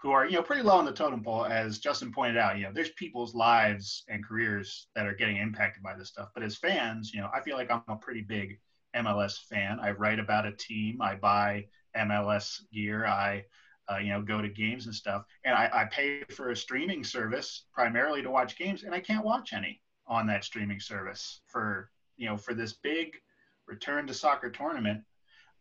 who 0.00 0.12
are, 0.12 0.26
you 0.26 0.36
know, 0.36 0.42
pretty 0.42 0.62
low 0.62 0.76
on 0.76 0.84
the 0.84 0.92
totem 0.92 1.22
pole, 1.22 1.44
as 1.44 1.78
Justin 1.78 2.12
pointed 2.12 2.36
out, 2.36 2.56
you 2.56 2.64
know, 2.64 2.70
there's 2.72 2.90
people's 2.90 3.34
lives 3.34 4.04
and 4.08 4.24
careers 4.24 4.86
that 4.94 5.06
are 5.06 5.14
getting 5.14 5.38
impacted 5.38 5.82
by 5.82 5.94
this 5.94 6.08
stuff. 6.08 6.28
But 6.34 6.44
as 6.44 6.56
fans, 6.56 7.12
you 7.12 7.20
know, 7.20 7.28
I 7.34 7.40
feel 7.40 7.56
like 7.56 7.70
I'm 7.70 7.82
a 7.88 7.96
pretty 7.96 8.22
big 8.22 8.60
MLS 8.94 9.40
fan. 9.48 9.80
I 9.80 9.90
write 9.90 10.20
about 10.20 10.46
a 10.46 10.52
team. 10.52 11.02
I 11.02 11.16
buy 11.16 11.66
MLS 11.96 12.60
gear. 12.72 13.06
I, 13.06 13.44
uh, 13.90 13.98
you 13.98 14.10
know, 14.10 14.22
go 14.22 14.40
to 14.40 14.48
games 14.48 14.86
and 14.86 14.94
stuff. 14.94 15.24
And 15.44 15.54
I, 15.54 15.68
I 15.72 15.84
pay 15.86 16.22
for 16.30 16.50
a 16.50 16.56
streaming 16.56 17.02
service 17.02 17.64
primarily 17.72 18.22
to 18.22 18.30
watch 18.30 18.56
games, 18.56 18.84
and 18.84 18.94
I 18.94 19.00
can't 19.00 19.24
watch 19.24 19.52
any 19.52 19.80
on 20.06 20.26
that 20.28 20.44
streaming 20.44 20.80
service 20.80 21.40
for, 21.46 21.90
you 22.16 22.26
know, 22.26 22.36
for 22.36 22.54
this 22.54 22.74
big 22.74 23.16
return 23.68 24.06
to 24.06 24.14
soccer 24.14 24.50
tournament, 24.50 25.02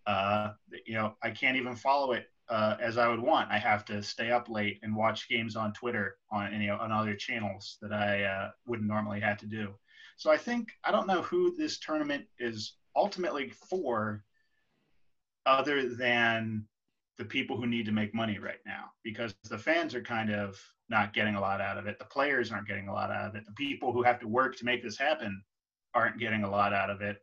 uh, 0.05 0.51
you 0.85 0.95
know, 0.95 1.15
I 1.21 1.31
can't 1.31 1.57
even 1.57 1.75
follow 1.75 2.13
it 2.13 2.27
uh, 2.49 2.77
as 2.79 2.97
I 2.97 3.07
would 3.09 3.19
want. 3.19 3.51
I 3.51 3.57
have 3.57 3.83
to 3.85 4.01
stay 4.01 4.31
up 4.31 4.49
late 4.49 4.79
and 4.81 4.95
watch 4.95 5.27
games 5.27 5.55
on 5.55 5.73
Twitter 5.73 6.17
on 6.31 6.59
you 6.61 6.67
know 6.67 6.77
on 6.77 6.91
other 6.91 7.15
channels 7.15 7.77
that 7.81 7.91
I 7.91 8.23
uh, 8.23 8.49
wouldn't 8.65 8.87
normally 8.87 9.19
have 9.19 9.37
to 9.39 9.45
do. 9.45 9.73
So 10.15 10.31
I 10.31 10.37
think 10.37 10.69
I 10.83 10.91
don't 10.91 11.07
know 11.07 11.21
who 11.21 11.55
this 11.55 11.79
tournament 11.79 12.25
is 12.39 12.77
ultimately 12.95 13.51
for, 13.69 14.23
other 15.45 15.89
than 15.89 16.65
the 17.17 17.25
people 17.25 17.57
who 17.57 17.67
need 17.67 17.85
to 17.85 17.91
make 17.91 18.13
money 18.13 18.39
right 18.39 18.59
now, 18.65 18.85
because 19.03 19.35
the 19.49 19.57
fans 19.57 19.93
are 19.93 20.01
kind 20.01 20.31
of 20.31 20.59
not 20.89 21.13
getting 21.13 21.35
a 21.35 21.41
lot 21.41 21.59
out 21.59 21.77
of 21.77 21.85
it. 21.85 21.99
The 21.99 22.05
players 22.05 22.51
aren't 22.51 22.67
getting 22.67 22.87
a 22.87 22.93
lot 22.93 23.11
out 23.11 23.29
of 23.29 23.35
it. 23.35 23.45
The 23.45 23.53
people 23.53 23.91
who 23.91 24.03
have 24.03 24.19
to 24.19 24.27
work 24.27 24.55
to 24.57 24.65
make 24.65 24.81
this 24.81 24.97
happen 24.97 25.43
aren't 25.93 26.19
getting 26.19 26.43
a 26.43 26.49
lot 26.49 26.73
out 26.73 26.89
of 26.89 27.01
it 27.01 27.17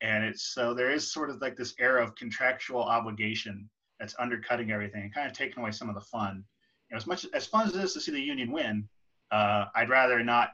and 0.00 0.24
it's 0.24 0.42
so 0.54 0.74
there 0.74 0.90
is 0.90 1.12
sort 1.12 1.30
of 1.30 1.40
like 1.40 1.56
this 1.56 1.74
era 1.78 2.02
of 2.02 2.14
contractual 2.16 2.82
obligation 2.82 3.68
that's 3.98 4.14
undercutting 4.18 4.70
everything 4.70 5.02
and 5.02 5.14
kind 5.14 5.26
of 5.28 5.32
taking 5.32 5.62
away 5.62 5.70
some 5.70 5.88
of 5.88 5.94
the 5.94 6.00
fun. 6.00 6.44
You 6.90 6.94
know, 6.94 6.98
as 6.98 7.06
much 7.06 7.26
as 7.32 7.46
fun 7.46 7.66
as 7.66 7.74
it 7.74 7.82
is 7.82 7.94
to 7.94 8.00
see 8.00 8.12
the 8.12 8.20
Union 8.20 8.52
win, 8.52 8.88
uh, 9.30 9.66
I'd 9.74 9.88
rather 9.88 10.22
not 10.22 10.50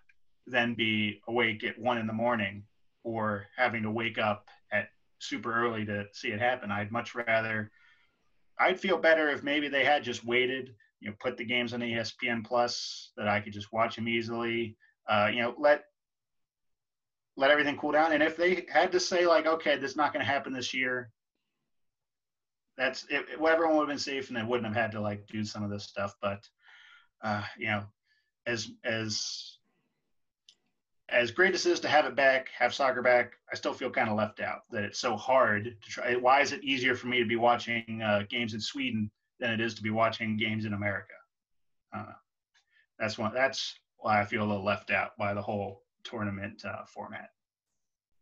than 0.46 0.74
be 0.74 1.20
awake 1.28 1.64
at 1.64 1.78
one 1.78 1.98
in 1.98 2.06
the 2.06 2.12
morning 2.12 2.64
or 3.04 3.46
having 3.56 3.82
to 3.82 3.90
wake 3.90 4.18
up 4.18 4.46
at 4.72 4.88
super 5.18 5.52
early 5.54 5.84
to 5.86 6.06
see 6.12 6.28
it 6.28 6.40
happen. 6.40 6.70
I'd 6.70 6.92
much 6.92 7.14
rather. 7.14 7.70
I'd 8.58 8.80
feel 8.80 8.98
better 8.98 9.30
if 9.30 9.42
maybe 9.42 9.68
they 9.68 9.84
had 9.84 10.04
just 10.04 10.24
waited. 10.24 10.74
You 11.00 11.10
know, 11.10 11.16
put 11.18 11.38
the 11.38 11.44
games 11.44 11.72
on 11.72 11.80
ESPN 11.80 12.44
Plus 12.44 13.12
that 13.16 13.26
I 13.26 13.40
could 13.40 13.54
just 13.54 13.72
watch 13.72 13.96
them 13.96 14.08
easily. 14.08 14.76
Uh, 15.08 15.30
you 15.32 15.40
know, 15.40 15.54
let 15.58 15.84
let 17.40 17.50
everything 17.50 17.78
cool 17.78 17.92
down. 17.92 18.12
And 18.12 18.22
if 18.22 18.36
they 18.36 18.66
had 18.70 18.92
to 18.92 19.00
say 19.00 19.26
like, 19.26 19.46
okay, 19.46 19.78
this 19.78 19.92
is 19.92 19.96
not 19.96 20.12
going 20.12 20.24
to 20.24 20.30
happen 20.30 20.52
this 20.52 20.74
year, 20.74 21.10
that's 22.76 23.06
it, 23.08 23.24
everyone 23.32 23.76
would 23.76 23.82
have 23.82 23.88
been 23.88 23.98
safe 23.98 24.28
and 24.28 24.36
they 24.36 24.42
wouldn't 24.42 24.66
have 24.66 24.76
had 24.76 24.92
to 24.92 25.00
like 25.00 25.26
do 25.26 25.42
some 25.42 25.62
of 25.64 25.70
this 25.70 25.84
stuff. 25.84 26.14
But 26.20 26.46
uh, 27.22 27.42
you 27.56 27.66
know, 27.66 27.84
as 28.46 28.70
as 28.84 29.56
as 31.08 31.30
great 31.30 31.54
as 31.54 31.64
it 31.64 31.72
is 31.72 31.80
to 31.80 31.88
have 31.88 32.04
it 32.04 32.14
back, 32.14 32.48
have 32.56 32.74
soccer 32.74 33.02
back, 33.02 33.32
I 33.50 33.56
still 33.56 33.72
feel 33.72 33.90
kind 33.90 34.10
of 34.10 34.16
left 34.16 34.40
out. 34.40 34.60
That 34.70 34.84
it's 34.84 35.00
so 35.00 35.16
hard 35.16 35.64
to 35.64 35.90
try. 35.90 36.14
Why 36.16 36.42
is 36.42 36.52
it 36.52 36.62
easier 36.62 36.94
for 36.94 37.06
me 37.06 37.20
to 37.20 37.26
be 37.26 37.36
watching 37.36 38.02
uh, 38.04 38.24
games 38.28 38.52
in 38.52 38.60
Sweden 38.60 39.10
than 39.38 39.50
it 39.50 39.62
is 39.62 39.74
to 39.74 39.82
be 39.82 39.90
watching 39.90 40.36
games 40.36 40.66
in 40.66 40.74
America? 40.74 41.14
Uh, 41.96 42.12
that's 42.98 43.16
one. 43.16 43.32
That's 43.32 43.74
why 43.96 44.20
I 44.20 44.26
feel 44.26 44.42
a 44.42 44.48
little 44.48 44.64
left 44.64 44.90
out 44.90 45.16
by 45.18 45.32
the 45.32 45.42
whole 45.42 45.82
tournament 46.04 46.64
uh, 46.64 46.84
format. 46.86 47.30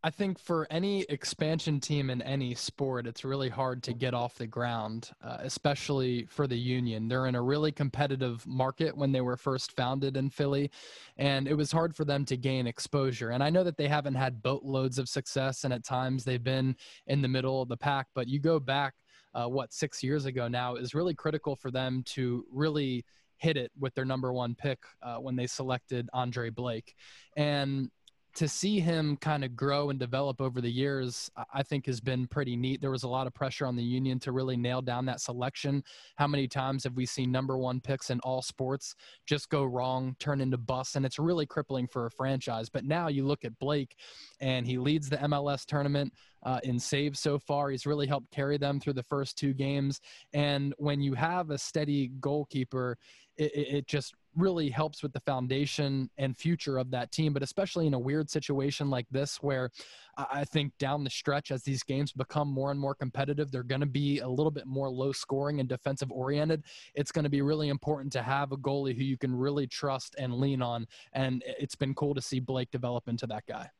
I 0.04 0.10
think 0.10 0.38
for 0.38 0.64
any 0.70 1.02
expansion 1.08 1.80
team 1.80 2.08
in 2.08 2.22
any 2.22 2.54
sport, 2.54 3.04
it's 3.04 3.24
really 3.24 3.48
hard 3.48 3.82
to 3.82 3.92
get 3.92 4.14
off 4.14 4.36
the 4.36 4.46
ground, 4.46 5.10
uh, 5.24 5.38
especially 5.40 6.24
for 6.26 6.46
the 6.46 6.56
Union. 6.56 7.08
They're 7.08 7.26
in 7.26 7.34
a 7.34 7.42
really 7.42 7.72
competitive 7.72 8.46
market 8.46 8.96
when 8.96 9.10
they 9.10 9.22
were 9.22 9.36
first 9.36 9.72
founded 9.72 10.16
in 10.16 10.30
Philly, 10.30 10.70
and 11.16 11.48
it 11.48 11.54
was 11.54 11.72
hard 11.72 11.96
for 11.96 12.04
them 12.04 12.24
to 12.26 12.36
gain 12.36 12.68
exposure. 12.68 13.30
And 13.30 13.42
I 13.42 13.50
know 13.50 13.64
that 13.64 13.76
they 13.76 13.88
haven't 13.88 14.14
had 14.14 14.40
boatloads 14.40 15.00
of 15.00 15.08
success, 15.08 15.64
and 15.64 15.74
at 15.74 15.82
times 15.82 16.22
they've 16.22 16.44
been 16.44 16.76
in 17.08 17.20
the 17.20 17.26
middle 17.26 17.60
of 17.60 17.68
the 17.68 17.76
pack, 17.76 18.06
but 18.14 18.28
you 18.28 18.38
go 18.38 18.60
back, 18.60 18.94
uh, 19.34 19.48
what, 19.48 19.72
six 19.72 20.00
years 20.00 20.26
ago 20.26 20.46
now, 20.46 20.76
is 20.76 20.94
really 20.94 21.14
critical 21.14 21.56
for 21.56 21.72
them 21.72 22.04
to 22.04 22.46
really 22.52 23.04
hit 23.38 23.56
it 23.56 23.70
with 23.78 23.94
their 23.94 24.04
number 24.04 24.32
one 24.32 24.54
pick 24.54 24.78
uh, 25.02 25.16
when 25.16 25.36
they 25.36 25.46
selected 25.46 26.08
Andre 26.12 26.50
Blake. 26.50 26.94
And 27.36 27.90
to 28.38 28.46
see 28.46 28.78
him 28.78 29.16
kind 29.16 29.42
of 29.42 29.56
grow 29.56 29.90
and 29.90 29.98
develop 29.98 30.40
over 30.40 30.60
the 30.60 30.70
years, 30.70 31.28
I 31.52 31.64
think 31.64 31.86
has 31.86 32.00
been 32.00 32.28
pretty 32.28 32.54
neat. 32.54 32.80
There 32.80 32.92
was 32.92 33.02
a 33.02 33.08
lot 33.08 33.26
of 33.26 33.34
pressure 33.34 33.66
on 33.66 33.74
the 33.74 33.82
union 33.82 34.20
to 34.20 34.30
really 34.30 34.56
nail 34.56 34.80
down 34.80 35.06
that 35.06 35.20
selection. 35.20 35.82
How 36.16 36.28
many 36.28 36.46
times 36.46 36.84
have 36.84 36.94
we 36.94 37.04
seen 37.04 37.32
number 37.32 37.58
one 37.58 37.80
picks 37.80 38.10
in 38.10 38.20
all 38.20 38.40
sports 38.40 38.94
just 39.26 39.48
go 39.48 39.64
wrong, 39.64 40.14
turn 40.20 40.40
into 40.40 40.56
busts, 40.56 40.94
and 40.94 41.04
it's 41.04 41.18
really 41.18 41.46
crippling 41.46 41.88
for 41.88 42.06
a 42.06 42.10
franchise. 42.12 42.68
But 42.68 42.84
now 42.84 43.08
you 43.08 43.26
look 43.26 43.44
at 43.44 43.58
Blake, 43.58 43.96
and 44.40 44.64
he 44.64 44.78
leads 44.78 45.08
the 45.08 45.16
MLS 45.16 45.64
tournament 45.64 46.12
uh, 46.44 46.60
in 46.62 46.78
saves 46.78 47.18
so 47.18 47.40
far. 47.40 47.70
He's 47.70 47.86
really 47.86 48.06
helped 48.06 48.30
carry 48.30 48.56
them 48.56 48.78
through 48.78 48.92
the 48.92 49.02
first 49.02 49.36
two 49.36 49.52
games. 49.52 50.00
And 50.32 50.74
when 50.78 51.00
you 51.00 51.14
have 51.14 51.50
a 51.50 51.58
steady 51.58 52.12
goalkeeper, 52.20 52.98
it, 53.38 53.76
it 53.76 53.86
just 53.86 54.14
really 54.36 54.68
helps 54.68 55.02
with 55.02 55.12
the 55.12 55.20
foundation 55.20 56.08
and 56.18 56.36
future 56.36 56.78
of 56.78 56.90
that 56.90 57.10
team. 57.10 57.32
But 57.32 57.42
especially 57.42 57.86
in 57.86 57.94
a 57.94 57.98
weird 57.98 58.30
situation 58.30 58.90
like 58.90 59.06
this, 59.10 59.38
where 59.42 59.70
I 60.16 60.44
think 60.44 60.72
down 60.78 61.04
the 61.04 61.10
stretch, 61.10 61.50
as 61.50 61.62
these 61.62 61.82
games 61.82 62.12
become 62.12 62.48
more 62.48 62.70
and 62.70 62.78
more 62.78 62.94
competitive, 62.94 63.50
they're 63.50 63.62
going 63.62 63.80
to 63.80 63.86
be 63.86 64.18
a 64.18 64.28
little 64.28 64.50
bit 64.50 64.66
more 64.66 64.90
low 64.90 65.12
scoring 65.12 65.60
and 65.60 65.68
defensive 65.68 66.10
oriented. 66.10 66.64
It's 66.94 67.12
going 67.12 67.24
to 67.24 67.30
be 67.30 67.42
really 67.42 67.68
important 67.68 68.12
to 68.12 68.22
have 68.22 68.52
a 68.52 68.56
goalie 68.56 68.96
who 68.96 69.04
you 69.04 69.16
can 69.16 69.34
really 69.34 69.66
trust 69.66 70.14
and 70.18 70.34
lean 70.34 70.62
on. 70.62 70.86
And 71.12 71.42
it's 71.46 71.76
been 71.76 71.94
cool 71.94 72.14
to 72.14 72.20
see 72.20 72.40
Blake 72.40 72.70
develop 72.70 73.08
into 73.08 73.26
that 73.28 73.44
guy. 73.46 73.70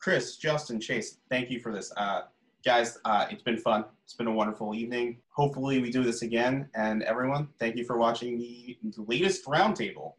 Chris, 0.00 0.36
Justin, 0.36 0.80
Chase, 0.80 1.18
thank 1.28 1.50
you 1.50 1.58
for 1.58 1.72
this. 1.72 1.92
Uh, 1.96 2.22
guys, 2.64 2.98
uh, 3.04 3.26
it's 3.30 3.42
been 3.42 3.56
fun. 3.56 3.84
It's 4.04 4.14
been 4.14 4.26
a 4.26 4.32
wonderful 4.32 4.74
evening. 4.74 5.18
Hopefully, 5.30 5.80
we 5.80 5.90
do 5.90 6.02
this 6.02 6.22
again. 6.22 6.68
And 6.74 7.02
everyone, 7.02 7.48
thank 7.58 7.76
you 7.76 7.84
for 7.84 7.98
watching 7.98 8.38
the 8.38 8.78
latest 8.96 9.44
roundtable 9.46 10.14